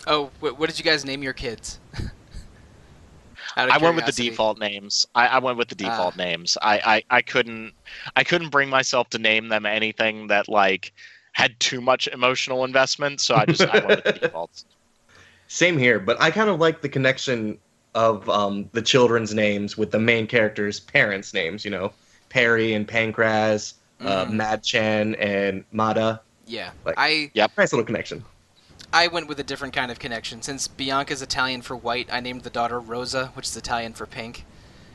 [0.07, 1.79] Oh, wh- what did you guys name your kids?
[3.57, 5.07] Out of I went with the default names.
[5.15, 6.23] I, I went with the default Ah.
[6.23, 6.57] names.
[6.63, 6.79] I,
[7.11, 7.73] I, I couldn't
[8.15, 10.93] I couldn't bring myself to name them anything that like
[11.33, 14.65] had too much emotional investment, so I just I went with the defaults.
[15.49, 17.59] Same here, but I kind of like the connection
[17.97, 21.65] of um, the children's names with the main characters' parents' names.
[21.65, 21.93] You know,
[22.29, 24.31] Perry and Pankraz, uh, Mhm.
[24.41, 26.21] Madchen and Mada.
[26.47, 28.25] Yeah, Like- I Nice little connection.
[28.93, 30.43] I went with a different kind of connection.
[30.43, 34.45] Since Bianca's Italian for white, I named the daughter Rosa, which is Italian for pink.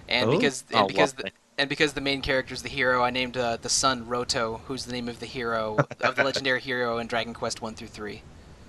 [0.09, 0.37] And Oh.
[0.37, 3.37] because and Oh, because the, and because the main character is the hero, I named
[3.37, 7.07] uh, the son Roto, who's the name of the hero of the legendary hero in
[7.07, 8.21] Dragon Quest one through three.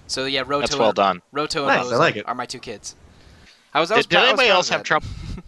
[0.06, 0.60] So yeah, Roto.
[0.60, 1.22] That's well and, done.
[1.32, 2.28] Roto and Nice, I Rosa like it.
[2.28, 2.94] are my two kids.
[3.74, 3.90] I was.
[3.90, 4.84] I was Did, did prou- I was anybody else have that.
[4.86, 5.06] trouble?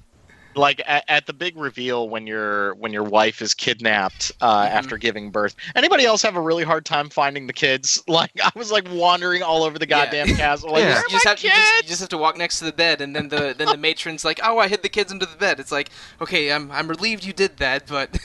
[0.58, 4.70] Like at, at the big reveal when your when your wife is kidnapped uh, Mhm.
[4.70, 5.54] after giving birth.
[5.76, 8.02] Anybody else have a really hard time finding the kids?
[8.08, 10.04] Like I was like wandering all over the Yeah.
[10.04, 10.72] goddamn castle.
[10.72, 11.00] Like, Yeah.
[11.02, 13.14] You just, have, you, just, you just have to walk next to the bed, and
[13.14, 15.70] then the then the matron's like, "Oh, I hid the kids under the bed." It's
[15.72, 15.90] like,
[16.20, 18.18] okay, I'm I'm relieved you did that, but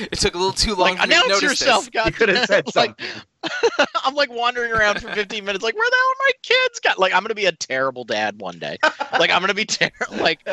[0.00, 1.90] it took a little too long like for me to announce notice yourself, this.
[1.90, 2.06] God.
[2.06, 3.22] You could have said like, something.
[4.04, 6.80] I'm like wandering around for 15 minutes, like, where the hell are my kids?
[6.80, 8.76] Got like, I'm gonna be a terrible dad one day.
[9.18, 10.46] like, I'm gonna be ter- like,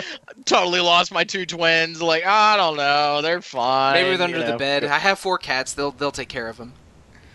[0.46, 2.02] totally lost my two twins.
[2.02, 3.94] Like, I don't know, they're fine.
[3.94, 4.84] Maybe they're you under the bed.
[4.86, 5.74] I have four cats.
[5.74, 6.74] They'll they'll take care of them.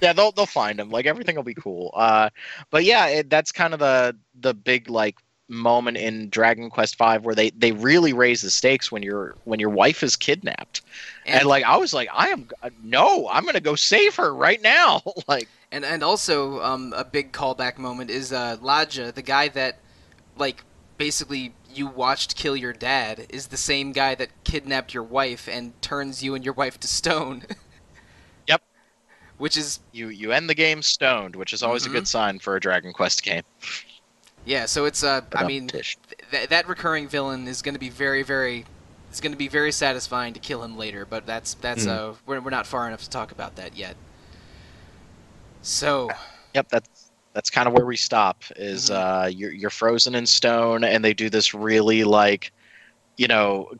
[0.01, 0.91] Yeah, they'll they'll find them.
[0.91, 1.91] Like, everything will be cool.
[1.95, 2.31] Uh,
[2.71, 5.17] but yeah, it, that's kind of the the big like
[5.53, 9.61] moment in Dragon Quest V where they they really raise the stakes when your when
[9.61, 10.83] your wife is kidnapped.
[11.27, 12.49] And, like, I was like, I am
[12.83, 15.03] no, I'm gonna go save her right now.
[15.29, 15.49] like.
[15.71, 19.79] And and also um, a big callback moment is uh, Ladja, the guy that
[20.37, 20.65] like
[20.99, 25.81] basically you watched kill your dad, is the same guy that kidnapped your wife and
[25.83, 27.45] turns you and your wife to stone.
[28.49, 28.63] Yep.
[29.39, 31.87] Which is You you end the game stoned, which is always Mhm.
[31.87, 33.43] a good sign for a Dragon Quest game.
[34.45, 34.67] yeah.
[34.67, 35.73] So it's uh, I mean
[36.31, 38.67] th- that recurring villain is going to be very very.
[39.11, 41.87] It's going to be very satisfying to kill him later, but that's that's Mm.
[41.87, 43.97] uh we're, we're not far enough to talk about that yet.
[45.63, 46.17] So
[46.55, 48.43] Yep, that's that's kind of where we stop.
[48.57, 48.91] Is Mhm.
[48.91, 52.53] uh, you're you're frozen in stone, and they do this really like,
[53.17, 53.71] you know,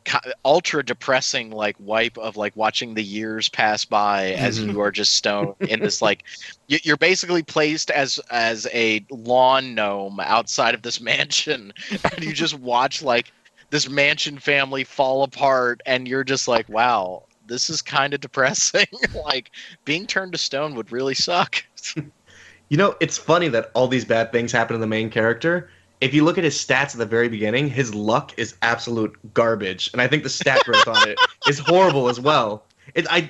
[0.45, 4.69] ultra depressing like wipe of like watching the years pass by as Mhm.
[4.69, 6.23] you are just stone in this like,
[6.67, 11.73] you're basically placed as as a lawn gnome outside of this mansion,
[12.15, 13.31] and you just watch like
[13.71, 17.23] this mansion family fall apart, and you're just like, wow.
[17.45, 18.85] This is kind of depressing.
[19.25, 19.51] like
[19.83, 21.61] being turned to stone would really suck.
[22.69, 25.69] You know, it's funny that all these bad things happen to the main character.
[26.03, 29.89] If you look at his stats at the very beginning, his luck is absolute garbage,
[29.93, 32.65] and I think the stat growth on it is horrible as well.
[32.93, 33.29] It, I,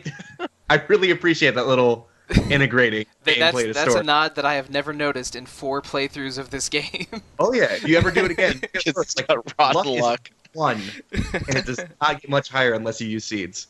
[0.71, 2.09] I really appreciate that little
[2.49, 3.99] integrating that's gameplay to that's story.
[3.99, 7.05] a nod that I have never noticed in four playthroughs of this game.
[7.37, 10.31] oh yeah, you ever do it again, It's like rotten luck luck.
[10.53, 13.67] one, and it does not get much higher unless you use seeds.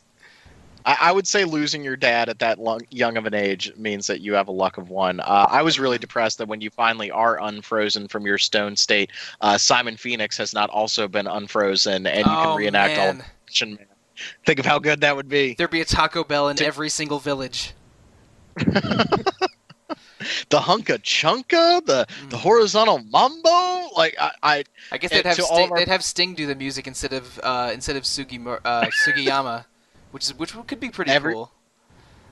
[0.84, 4.06] I, I would say losing your dad at that long, young of an age means
[4.06, 5.20] that you have a luck of one.
[5.20, 9.10] Uh, I was really depressed that when you finally are unfrozen from your stone state,
[9.40, 13.20] uh, Simon Phoenix has not also been unfrozen, and you oh, can reenact all man.
[13.20, 13.86] of Action Man.
[14.46, 15.54] Think of how good that would be.
[15.54, 17.72] There'd be a Taco Bell in To- every single village.
[20.48, 22.40] The hunka chunka, the the Mm.
[22.40, 23.88] horizontal mambo.
[23.94, 26.54] Like I, I I guess they'd have to Sting, our- they'd have Sting do the
[26.54, 29.66] music instead of uh, instead of Sugi uh, Sugiyama,
[30.14, 31.50] which is which could be pretty Every- cool.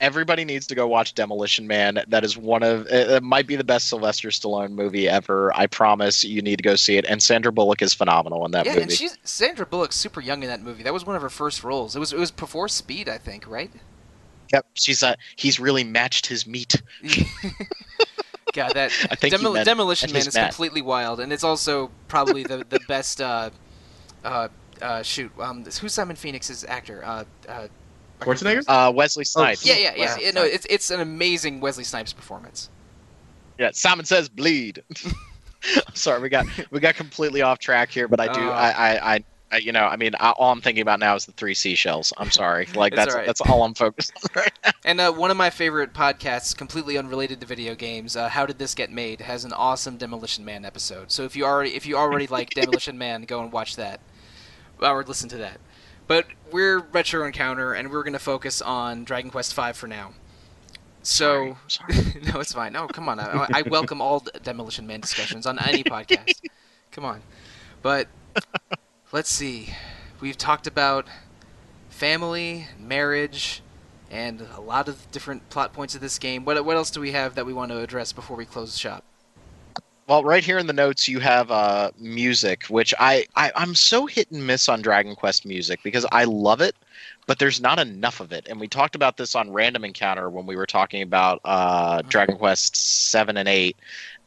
[0.01, 1.99] everybody needs to go watch Demolition Man.
[2.07, 5.53] That is one of it, might be the best Sylvester Stallone movie ever.
[5.57, 7.05] I promise you need to go see it.
[7.07, 8.83] And Sandra Bullock is phenomenal in that yeah, movie.
[8.83, 10.85] and she's Sandra Bullock's super young in that movie.
[10.85, 11.97] That was one of her first roles.
[11.97, 13.73] It was it was before Speed, I think, right?
[14.53, 16.81] Yep, she's uh, he's really matched his meat.
[18.53, 22.45] God, that I think he meant- Demolition Man is completely wild, and it's also probably
[22.45, 23.21] the the best.
[23.21, 23.51] Uh,
[24.25, 24.47] uh,
[24.83, 27.03] uh, shoot, um, who's Simon Phoenix's actor?
[27.05, 27.69] Uh, uh,
[28.21, 28.65] Schwarzenegger?
[28.69, 29.67] Uh, Wesley Snipes.
[29.67, 30.07] yeah, yeah, yeah.
[30.07, 30.17] Wow.
[30.21, 32.71] yeah, no, it's it's an amazing Wesley Snipes performance.
[33.59, 34.83] Yeah, Simon says bleed.
[35.95, 38.51] Sorry, we got we got completely off track here, but I do Oh.
[38.51, 41.27] I, I I Uh, you know, I mean, I, all I'm thinking about now is
[41.27, 42.11] the three seashells.
[42.17, 43.27] I'm sorry, like that's all right.
[43.27, 44.71] that's all I'm focused on right now.
[44.85, 48.59] And uh, one of my favorite podcasts, completely unrelated to video games, uh, "How Did
[48.59, 51.13] This Get Made," has an awesome Demolition Man episode.
[51.13, 54.01] So if you already if you already like Demolition Man, go and watch that,
[54.85, 55.59] or listen to that.
[56.07, 60.13] But we're Retro Encounter, and we're going to focus on Dragon Quest V for now.
[61.03, 62.23] So Sorry, sorry.
[62.33, 62.73] no, it's fine.
[62.73, 63.19] No, come on.
[63.19, 66.41] I, I welcome all Demolition Man discussions on any podcast.
[66.93, 67.23] come on.
[67.83, 68.09] But
[69.11, 69.75] let's see.
[70.21, 71.07] We've talked about
[71.89, 73.63] family, marriage,
[74.11, 76.45] and a lot of different plot points of this game.
[76.45, 79.05] What what else do we have that we want to address before we close shop?
[80.09, 84.07] Well, right here in the notes, you have uh, music, which I, I I'm so
[84.07, 86.75] hit and miss on Dragon Quest music because I love it,
[87.27, 88.47] but there's not enough of it.
[88.49, 92.37] And we talked about this on Random Encounter when we were talking about uh, Dragon
[92.37, 92.75] Quest
[93.11, 93.77] seven and eight,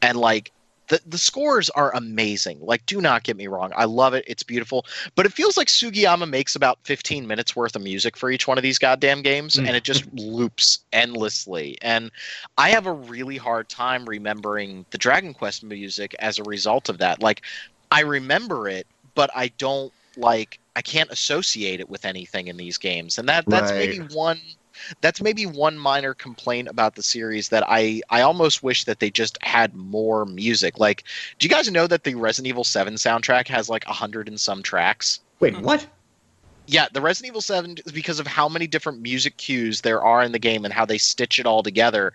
[0.00, 0.50] and like
[0.88, 2.58] the the scores are amazing.
[2.60, 4.24] Like, do not get me wrong, I love it.
[4.26, 8.30] It's beautiful, but it feels like Sugiyama makes about 15 minutes worth of music for
[8.30, 9.66] each one of these goddamn games, Mm.
[9.68, 11.76] and it just loops endlessly.
[11.82, 12.10] And
[12.56, 16.98] I have a really hard time remembering the Dragon Quest music as a result of
[16.98, 17.20] that.
[17.22, 17.42] Like,
[17.90, 20.58] I remember it, but I don't like.
[20.76, 23.74] I can't associate it with anything in these games, and that that's Right.
[23.74, 24.40] maybe one.
[25.00, 29.10] That's maybe one minor complaint about the series that I I almost wish that they
[29.10, 30.78] just had more music.
[30.78, 31.04] Like,
[31.38, 34.40] do you guys know that the Resident Evil Seven soundtrack has like a hundred and
[34.40, 35.20] some tracks?
[35.40, 35.62] Wait, hmm.
[35.62, 35.86] what?
[36.68, 40.22] Yeah, the Resident Evil 7 is because of how many different music cues there are
[40.22, 42.12] in the game and how they stitch it all together.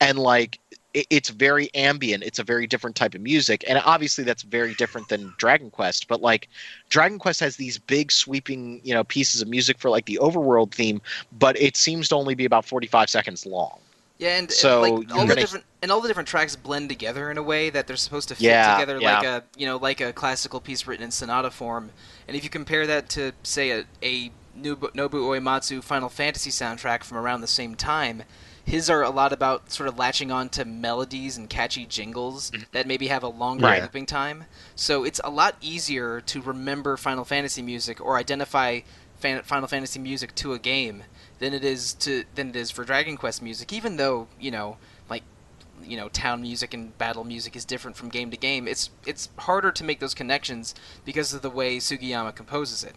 [0.00, 0.58] And like
[0.94, 2.22] it, it's very ambient.
[2.24, 3.64] It's a very different type of music.
[3.68, 6.48] And obviously that's very different than Dragon Quest, but like
[6.88, 10.72] Dragon Quest has these big sweeping, you know, pieces of music for like the overworld
[10.72, 13.78] theme, but it seems to only be about 45 seconds long.
[14.18, 17.30] Yeah, and, and, So, like all the different and all the different tracks blend together
[17.30, 19.14] in a way that they're supposed to fit Yeah, together yeah.
[19.16, 21.90] like a you know like a classical piece written in sonata form.
[22.28, 27.02] And if you compare that to say a, a Nobu, Nobu Uematsu Final Fantasy soundtrack
[27.02, 28.22] from around the same time,
[28.64, 32.62] his are a lot about sort of latching on to melodies and catchy jingles mm-hmm.
[32.72, 33.82] that maybe have a longer Right.
[33.82, 34.44] looping time.
[34.74, 38.80] So it's a lot easier to remember Final Fantasy music or identify
[39.18, 41.04] fan- Final Fantasy music to a game
[41.38, 43.72] than it is to than it is for Dragon Quest music.
[43.72, 44.78] Even though you know,
[45.10, 45.22] like
[45.82, 48.66] you know, town music and battle music is different from game to game.
[48.66, 52.94] It's it's harder to make those connections because of the way Sugiyama composes it.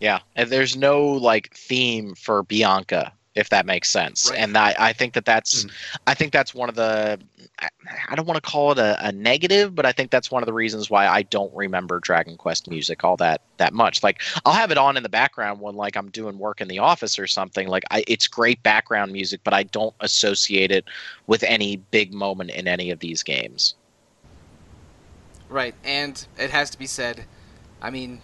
[0.00, 4.30] Yeah, and there's no like theme for Bianca, if that makes sense.
[4.30, 4.40] Right.
[4.40, 5.70] And I, I think that that's, Mm.
[6.06, 7.18] I think that's one of the,
[7.58, 7.68] I,
[8.10, 10.46] I don't want to call it a, a negative, but I think that's one of
[10.46, 14.02] the reasons why I don't remember Dragon Quest music all that that much.
[14.02, 16.78] Like I'll have it on in the background when like I'm doing work in the
[16.78, 17.68] office or something.
[17.68, 20.84] Like I, it's great background music, but I don't associate it
[21.26, 23.74] with any big moment in any of these games.
[25.48, 27.24] Right, and it has to be said.
[27.80, 28.20] I mean,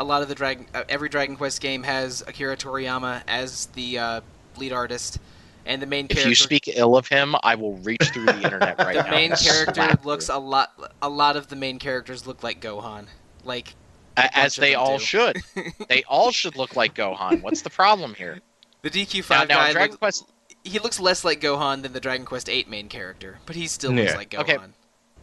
[0.00, 3.98] a lot of the Dragon, uh, every Dragon Quest game has Akira Toriyama as the
[3.98, 4.20] uh,
[4.58, 5.18] lead artist,
[5.66, 6.28] and the main If character.
[6.28, 9.04] you speak ill of him, I will reach through the internet right the now.
[9.04, 10.34] The main character looks you.
[10.36, 10.94] a lot.
[11.02, 13.06] A lot of the main characters look like Gohan.
[13.44, 13.74] Like
[14.16, 15.04] A- as they all do.
[15.04, 15.36] should.
[15.88, 17.42] they all should look like Gohan.
[17.42, 18.40] What's the problem here?
[18.82, 20.24] the DQ Now, five now guy, Dragon looks, Quest
[20.62, 23.92] he looks less like Gohan than the Dragon Quest eight main character, but he still
[23.92, 24.40] looks like Gohan.
[24.40, 24.58] Okay.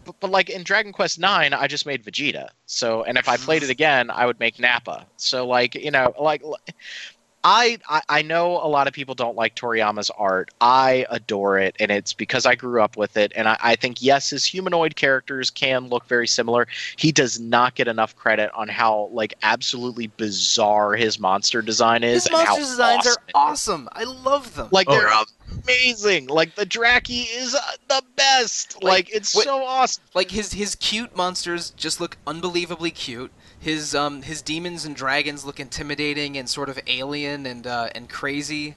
[0.06, 2.50] but, but like in Dragon Quest Nine, I just made Vegeta.
[2.66, 5.06] So, and if I played it again, I would make Nappa.
[5.18, 6.42] So, like you know, like
[7.44, 10.52] I, I I know a lot of people don't like Toriyama's art.
[10.62, 13.32] I adore it, and it's because I grew up with it.
[13.36, 16.68] And I, I think yes, his humanoid characters can look very similar.
[16.98, 22.24] He does not get enough credit on how like absolutely bizarre his monster design is.
[22.24, 23.90] His and how monster designs awesome are awesome.
[23.94, 24.68] I love them.
[24.72, 25.24] Like Oh, they're yeah.
[25.64, 26.28] amazing.
[26.28, 28.76] Like the Drakee is uh, the best.
[28.84, 30.04] Like, Like, it's what- so awesome.
[30.14, 33.32] like his his cute monsters just look unbelievably cute.
[33.62, 38.10] His um his demons and dragons look intimidating and sort of alien and uh, and
[38.10, 38.76] crazy.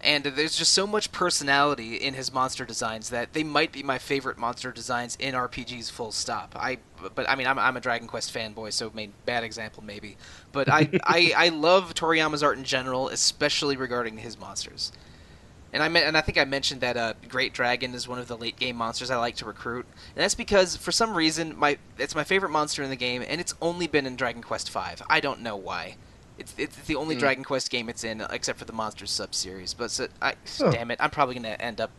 [0.00, 3.96] And there's just so much personality in his monster designs that they might be my
[3.96, 5.90] favorite monster designs in RPGs.
[5.90, 6.54] Full stop.
[6.58, 6.78] I
[7.14, 10.16] but I mean I'm, I'm a Dragon Quest fanboy, so made bad example maybe.
[10.50, 14.90] But I, I I love Toriyama's art in general, especially regarding his monsters.
[15.74, 18.28] And I meant, and I think I mentioned that uh, Great Dragon is one of
[18.28, 21.78] the late game monsters I like to recruit, and that's because for some reason my
[21.98, 24.78] it's my favorite monster in the game, and it's only been in Dragon Quest V.
[25.10, 25.96] I don't know why.
[26.38, 27.20] It's it's the only Hmm.
[27.20, 29.74] Dragon Quest game it's in, except for the Monsters sub series.
[29.74, 31.90] But so, I, damn it, I'm probably gonna end up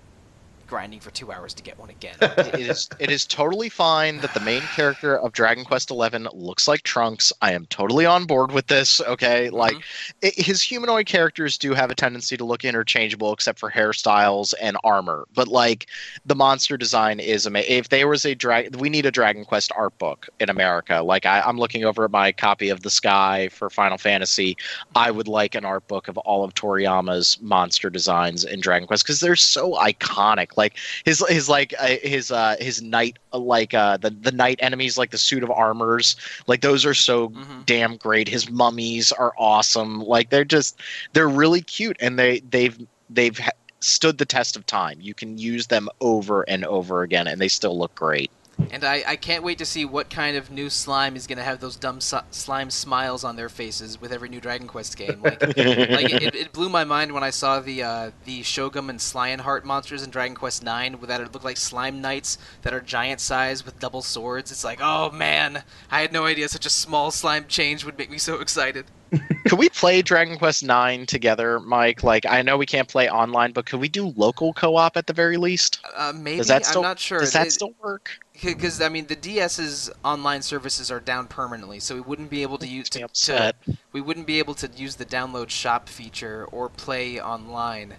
[0.67, 2.15] grinding for two hours to get one again.
[2.21, 6.67] it is it is totally fine that the main character of Dragon Quest XI looks
[6.67, 7.31] like Trunks.
[7.41, 9.01] I am totally on board with this.
[9.01, 9.55] Okay, mm-hmm.
[9.55, 9.75] like
[10.21, 14.77] it, his humanoid characters do have a tendency to look interchangeable, except for hairstyles and
[14.83, 15.25] armor.
[15.33, 15.87] But like
[16.25, 17.71] the monster design is amazing.
[17.71, 21.01] If there was a drag, we need a Dragon Quest art book in America.
[21.01, 24.57] Like I, I'm looking over at my copy of the Sky for Final Fantasy.
[24.95, 29.03] I would like an art book of all of Toriyama's monster designs in Dragon Quest
[29.03, 30.54] because they're so iconic.
[30.57, 34.97] Like his his like uh, his uh his knight like uh the the knight enemies
[34.97, 36.15] like the suit of armors
[36.47, 38.27] like those are so hmm damn great.
[38.27, 39.99] His mummies are awesome.
[40.01, 40.79] Like they're just
[41.13, 42.77] they're really cute and they they've
[43.09, 43.39] they've
[43.81, 44.97] stood the test of time.
[45.01, 48.31] You can use them over and over again and they still look great.
[48.71, 51.43] And I, I can't wait to see what kind of new slime is going to
[51.43, 55.21] have those dumb su- slime smiles on their faces with every new Dragon Quest game.
[55.21, 59.11] Like, like it, it blew my mind when I saw the uh, the Shogun and
[59.13, 63.19] Lionheart monsters in Dragon Quest Nine, that it looked like slime knights that are giant
[63.19, 64.51] size with double swords.
[64.51, 68.09] It's like, oh man, I had no idea such a small slime change would make
[68.09, 68.85] me so excited.
[69.47, 72.03] could we play Dragon Quest Nine together, Mike?
[72.03, 75.13] Like I know we can't play online, but could we do local co-op at the
[75.13, 75.79] very least?
[75.95, 77.19] Uh, maybe Does that still I'm not sure.
[77.19, 78.11] Does that It- still work?
[78.43, 82.57] Because I mean the DS's online services are down permanently, so we wouldn't be able
[82.59, 83.53] to use to, to
[83.91, 87.95] we wouldn't be able to use the download shop feature or play online.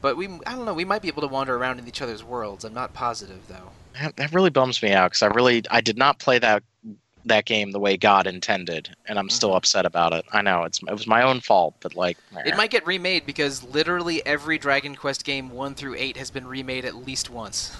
[0.00, 2.22] But we I don't know, we might be able to wander around in each other's
[2.24, 2.64] worlds.
[2.64, 3.70] I'm not positive though.
[4.00, 6.62] That, that really bums me out because I really I did not play that
[7.26, 9.56] that game the way God intended, and I'm still Mhm.
[9.56, 10.26] upset about it.
[10.32, 13.62] I know it's it was my own fault, but like It might get remade because
[13.62, 17.72] literally every Dragon Quest game 1 through 8 has been remade at least once.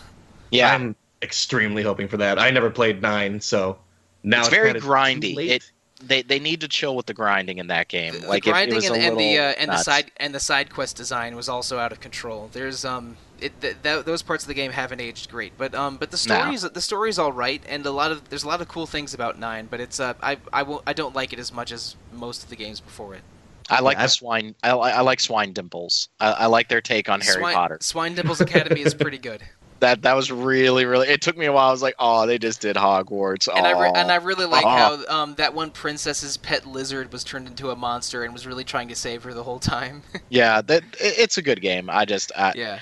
[0.50, 2.38] yeah, I'm extremely hoping for that.
[2.38, 3.78] I never played nine, so
[4.22, 5.48] now it's it's, very kinda grindy.
[5.48, 5.70] It
[6.02, 8.20] they they need to chill with the grinding in that game.
[8.20, 10.10] The- like the if it grinding was and, a and the uh, and the side
[10.18, 12.50] and the side quest design was also out of control.
[12.52, 15.96] There's um it th- th- those parts of the game haven't aged great, but um
[15.96, 16.36] but the No.
[16.40, 19.14] story's the story's all right, and a lot of there's a lot of cool things
[19.14, 21.96] about nine, but it's uh I I won't I don't like it as much as
[22.12, 23.22] most of the games before it.
[23.70, 24.54] I like Yeah, the swine.
[24.62, 26.08] I, I like Swinedimples.
[26.20, 27.78] I, I like their take on Harry Swine, Potter.
[27.80, 29.42] Swinedimples Academy is pretty good,
[29.80, 31.08] That that was really really.
[31.08, 31.68] It took me a while.
[31.68, 33.48] I was like, oh, they just did Hogwarts.
[33.54, 37.24] and I re- and I really like how um that one princess's pet lizard was
[37.24, 40.02] turned into a monster and was really trying to save her the whole time.
[40.28, 41.90] yeah, that it, it's a good game.
[41.90, 42.80] I just I, yeah,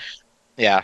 [0.57, 0.83] Yeah.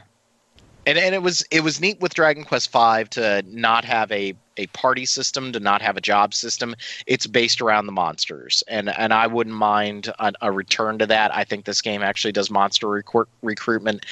[0.85, 4.33] And, and it was it was neat with Dragon Quest V to not have a,
[4.57, 6.73] a party system, to not have a job system.
[7.05, 11.35] It's based around the monsters, and and I wouldn't mind a, a return to that.
[11.35, 14.05] I think this game actually does monster recruit, recruitment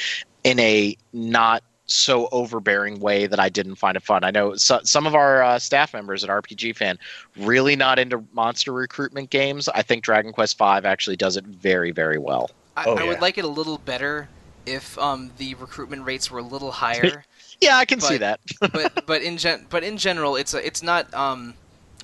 [0.43, 4.23] in a not so overbearing way that I didn't find it fun.
[4.23, 6.99] I know so, some of our uh, staff members at RPG Fan
[7.38, 9.67] really not into monster recruitment games.
[9.69, 12.51] I think Dragon Quest V actually does it very very well.
[12.75, 14.29] I, Oh, I would like it a little better
[14.65, 17.23] if um the recruitment rates were a little higher.
[17.59, 18.39] Yeah, I can see that.
[18.59, 21.55] but but in gen but in general, it's a, it's not um,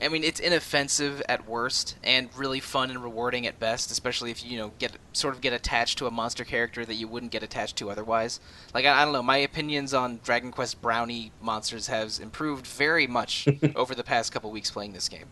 [0.04, 4.44] I mean it's inoffensive at worst and really fun and rewarding at best, especially if
[4.44, 7.32] you you know get sort of get attached to a monster character that you wouldn't
[7.32, 8.40] get attached to otherwise.
[8.74, 13.08] Like I, I don't know, my opinions on Dragon Quest Brownie monsters has improved very
[13.08, 15.28] much over the past couple weeks playing this game.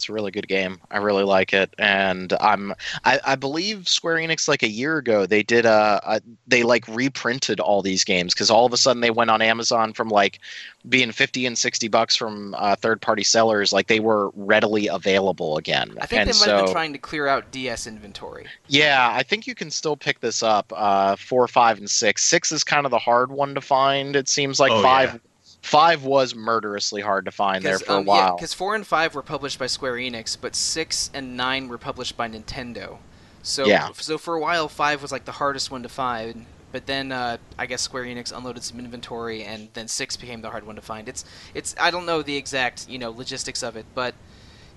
[0.00, 0.80] It's a really good game.
[0.90, 2.72] I really like it, and I'm
[3.04, 6.88] I, I believe Square Enix like a year ago they did a, a they like
[6.88, 10.40] reprinted all these games because all of a sudden they went on Amazon from like
[10.88, 15.58] being fifty and sixty bucks from uh, third party sellers like they were readily available
[15.58, 15.94] again.
[16.00, 18.46] I think and they might so have been trying to clear out DS inventory.
[18.68, 20.72] yeah, I think you can still pick this up.
[20.74, 22.24] Uh, four, five, and six.
[22.24, 24.16] Six is kind of the hard one to find.
[24.16, 25.12] It seems like Oh, five.
[25.12, 25.18] yeah.
[25.62, 28.36] Five was murderously hard to find there for a while.
[28.36, 32.16] because four and five were published by Square Enix, but six and nine were published
[32.16, 32.98] by Nintendo.
[33.42, 33.90] So Yeah.
[33.94, 36.46] so for a while, five was like the hardest one to find.
[36.72, 40.50] But then uh, I guess Square Enix unloaded some inventory, and then six became the
[40.50, 41.08] hard one to find.
[41.08, 44.14] It's it's I don't know the exact you know logistics of it, but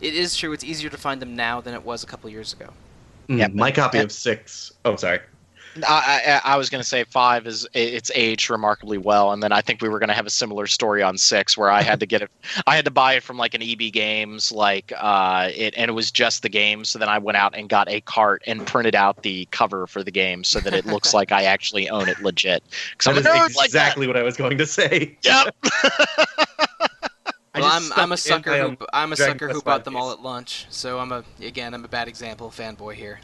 [0.02, 0.52] it is true.
[0.54, 2.70] It's easier to find them now than it was a couple years ago.
[3.30, 5.20] Mm, Yeah, my copy of six oh sorry.
[5.88, 9.52] I, I, I was going to say five is it's aged remarkably well, and then
[9.52, 12.00] I think we were going to have a similar story on six, where I had
[12.00, 12.32] to get it,
[12.68, 15.94] I had to buy it from like an EB Games, like uh, it, and it
[15.94, 16.86] was just the game.
[16.86, 20.04] So then I went out and got a cart and printed out the cover for
[20.04, 22.64] the game so that it looks like I actually own it legit.
[22.92, 23.66] Because I'm a That like that.
[23.66, 25.18] exactly what I was going to say.
[25.24, 25.56] Yep.
[27.56, 29.96] I well, just I'm I'm a sucker who I'm a Dragon sucker who bought them
[29.96, 30.66] all at lunch.
[30.70, 33.20] So I'm a again I'm a bad example fanboy here.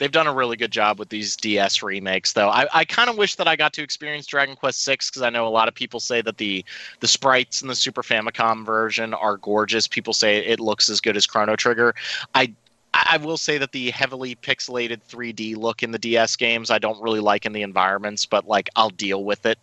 [0.00, 2.48] They've done a really good job with these DS remakes, though.
[2.48, 5.28] I, I kind of wish that I got to experience Dragon Quest VI because I
[5.28, 6.64] know a lot of people say that the
[7.00, 9.86] the sprites in the Super Famicom version are gorgeous.
[9.86, 11.94] People say it looks as good as Chrono Trigger.
[12.34, 12.50] I
[12.94, 17.00] I, will say that the heavily pixelated 3D look in the DS games I don't
[17.02, 19.58] really like in the environments, but like I'll deal with it.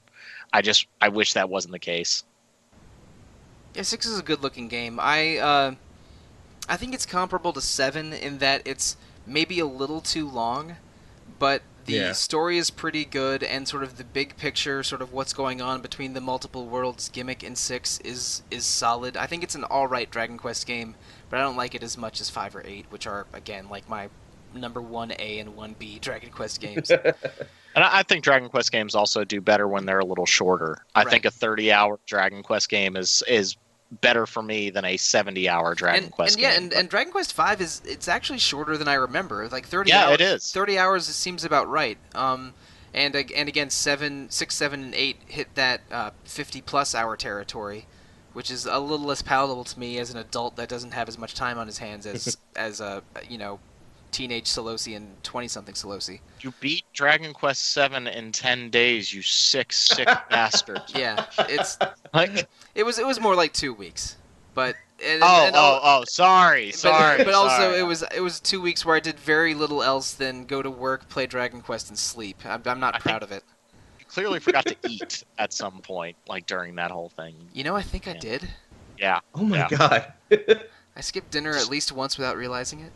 [0.54, 2.24] I just I wish that wasn't the case.
[3.74, 5.00] Yeah, six is a good looking game.
[5.02, 5.76] I uh,
[6.70, 8.98] I think it's comparable to seven in that it's
[9.28, 10.78] maybe a little too long,
[11.40, 12.14] but the Yeah.
[12.14, 15.82] story is pretty good and sort of the big picture, sort of what's going on
[15.82, 19.18] between the multiple worlds gimmick in six is is solid.
[19.18, 20.96] I think it's an all right Dragon Quest game,
[21.30, 23.88] but I don't like it as much as five or eight, which are again like
[23.90, 24.10] my
[24.54, 26.96] number one A and one B Dragon Quest games.
[27.76, 30.78] And I I think Dragon Quest games also do better when they're a little shorter.
[30.96, 31.06] I Right.
[31.06, 33.56] think a 30-hour Dragon Quest game is is
[34.02, 36.64] better for me than a 70-hour Dragon and, Quest and yeah, game.
[36.64, 39.48] and, and Dragon Quest Five is it's actually shorter than I remember.
[39.50, 39.90] Like thirty.
[39.90, 40.52] Yeah, hours, it is.
[40.52, 41.98] Thirty hours it seems about right.
[42.16, 42.54] Um,
[42.94, 47.16] and ag- and again, seven, six, seven, and eight hit that uh, fifty plus hour
[47.16, 47.86] territory,
[48.34, 51.18] which is a little less palatable to me as an adult that doesn't have as
[51.18, 53.60] much time on his hands as as a you know
[54.10, 56.22] teenage Solosi and twenty something Solosi.
[56.40, 60.82] you beat Dragon Quest 7 in 10 days, you sick sick bastard.
[60.96, 61.78] Yeah, it's
[62.14, 62.48] Like,
[62.78, 64.16] it was it was more like two weeks,
[64.54, 64.76] but.
[65.06, 67.24] And, oh, and oh, oh, sorry, but, sorry.
[67.24, 67.80] but also sorry.
[67.80, 70.72] it was it was two weeks where I did very little else than go to
[70.72, 72.38] work, play Dragon Quest, and sleep.
[72.44, 73.44] I'm, I'm not I proud of it.
[74.00, 77.36] You clearly forgot to eat at some point, like during that whole thing.
[77.54, 78.50] You know, I think I did.
[78.98, 79.20] Yeah.
[79.36, 79.68] Oh my Yeah.
[79.70, 80.14] god.
[80.96, 82.92] I skipped dinner at least once without realizing it.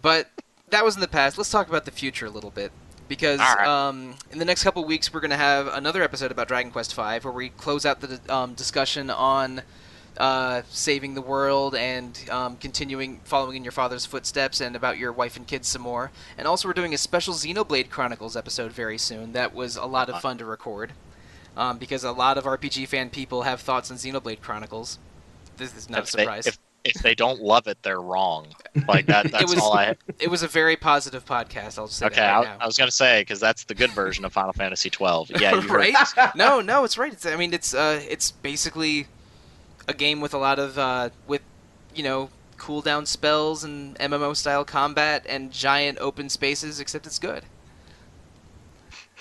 [0.00, 0.30] But
[0.70, 1.36] that was in the past.
[1.36, 2.72] Let's talk about the future a little bit.
[3.06, 3.66] Because right.
[3.66, 6.94] um, in the next couple weeks, we're going to have another episode about Dragon Quest
[6.94, 9.62] V, where we close out the um, discussion on
[10.16, 15.12] uh, saving the world and um, continuing following in your father's footsteps, and about your
[15.12, 16.10] wife and kids some more.
[16.38, 19.32] And also, we're doing a special Xenoblade Chronicles episode very soon.
[19.32, 20.92] That was a lot of fun to record,
[21.56, 24.98] um, because a lot of RPG fan people have thoughts on Xenoblade Chronicles.
[25.56, 26.46] This is not a if, they, surprise.
[26.46, 28.46] if, if they don't love it, they're wrong.
[28.86, 29.30] Like that.
[29.32, 29.96] That's was- all I.
[30.20, 31.78] It was a very positive podcast.
[31.78, 32.56] I'll just say Okay, that I.
[32.60, 35.32] I was gonna say because that's the good version of Final Fantasy 12.
[35.40, 35.94] Yeah, right?
[36.36, 37.12] no, no, it's right.
[37.12, 39.06] It's, I mean, it's uh, it's basically
[39.88, 41.42] a game with a lot of uh, with
[41.94, 46.80] you know cooldown spells and MMO style combat and giant open spaces.
[46.80, 47.44] Except it's good.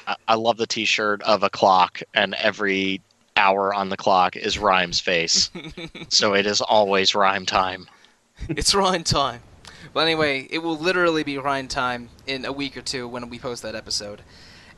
[0.07, 3.01] I, I love the T-shirt of a clock, and every
[3.36, 5.50] hour on the clock is Reyn's face.
[6.10, 7.88] so it is always Reyn time.
[8.50, 9.42] it's Reyn time.
[9.94, 13.40] But anyway, it will literally be Reyn time in a week or two when we
[13.40, 14.22] post that episode.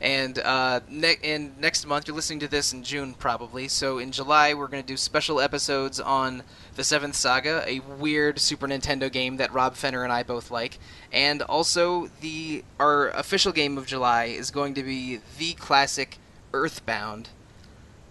[0.00, 3.66] And uh, ne- and next month, you're listening to this in June probably.
[3.68, 6.42] So in July, we're going to do special episodes on
[6.74, 10.78] the Seventh Saga, a weird Super Nintendo game that Rob Fenner and I both like.
[11.12, 16.18] And also, the our official game of July is going to be the classic
[16.52, 17.30] Earthbound,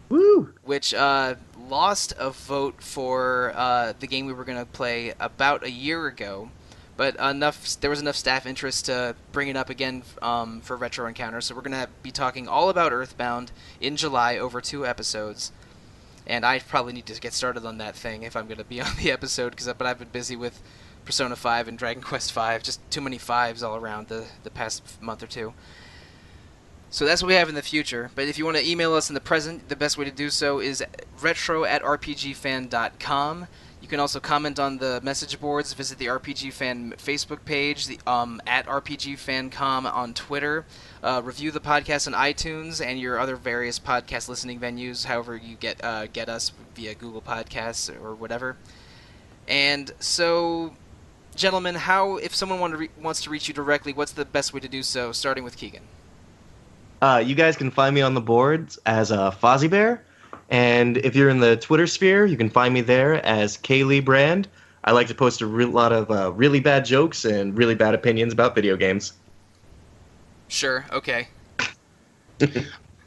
[0.09, 0.53] Woo!
[0.63, 1.35] which uh,
[1.69, 6.07] lost a vote for uh, the game we were going to play about a year
[6.07, 6.49] ago.
[6.97, 11.07] But enough, there was enough staff interest to bring it up again um, for Retro
[11.07, 11.41] Encounter.
[11.41, 13.51] So we're going to be talking all about Earthbound
[13.81, 15.51] in July over two episodes.
[16.25, 18.81] And I probably need to get started on that thing if I'm going to be
[18.81, 19.49] on the episode.
[19.49, 20.61] Because but I've been busy with
[21.03, 25.01] Persona 5 and Dragon Quest 5, just too many fives all around the the past
[25.01, 25.53] month or two.
[26.95, 28.09] So that's what we have in the future.
[28.15, 30.29] But if you want to email us in the present, the best way to do
[30.29, 30.81] so is
[31.19, 33.47] retro at rpgfan.com.
[33.81, 37.99] You can also comment on the message boards, visit the RPG Fan Facebook page, the
[38.07, 40.65] um, at RPGFancom on Twitter,
[41.03, 45.57] uh, review the podcast on iTunes and your other various podcast listening venues, however you
[45.57, 48.55] get uh, get us via Google Podcasts or whatever.
[49.49, 50.77] And so,
[51.35, 54.53] gentlemen, how if someone want to re- wants to reach you directly, what's the best
[54.53, 55.11] way to do so?
[55.11, 55.83] Starting with Keegan.
[57.01, 60.03] Uh, you guys can find me on the boards as uh, Fozzie Bear.
[60.49, 64.47] And if you're in the Twitter sphere, you can find me there as Kaylee Brand.
[64.83, 67.95] I like to post a re- lot of uh, really bad jokes and really bad
[67.95, 69.13] opinions about video games.
[70.47, 70.85] Sure.
[70.91, 71.27] Okay.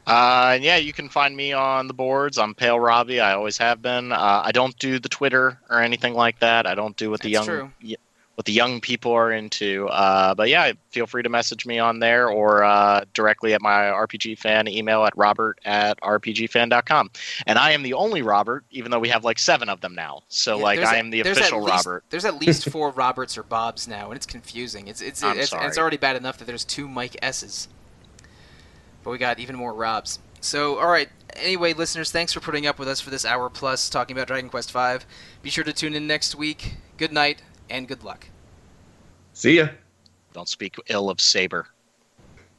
[0.07, 2.39] Uh, and yeah, you can find me on the boards.
[2.39, 3.19] I'm Pale Robbie.
[3.19, 4.11] I always have been.
[4.11, 6.65] Uh, I don't do the Twitter or anything like that.
[6.65, 7.71] I don't do what the That's young true.
[7.83, 7.95] y-
[8.39, 9.85] what the young people are into.
[9.89, 13.81] Uh, but yeah, feel free to message me on there or uh, directly at my
[13.81, 17.11] RPG fan email at robert at rpgfan.com.
[17.47, 20.21] And I am the only Robert, even though we have like seven of them now.
[20.29, 22.05] So Yeah, like I am the official least, Robert.
[22.11, 24.87] There's at least four Roberts or Bobs now, and it's confusing.
[24.87, 27.67] It's it's it's, it's already bad enough that there's two Mike S's,
[29.03, 30.17] but we got even more Robs.
[30.39, 31.09] So all right.
[31.35, 34.49] Anyway, listeners, thanks for putting up with us for this hour plus talking about Dragon
[34.49, 34.99] Quest V.
[35.43, 36.75] Be sure to tune in next week.
[36.95, 38.27] Good night and good luck.
[39.33, 39.67] See ya.
[40.33, 41.67] Don't speak ill of Saber.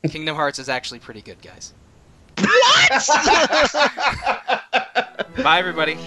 [0.08, 1.74] Kingdom Hearts is actually pretty good, guys.
[2.38, 3.06] What?
[5.42, 5.98] Bye, everybody.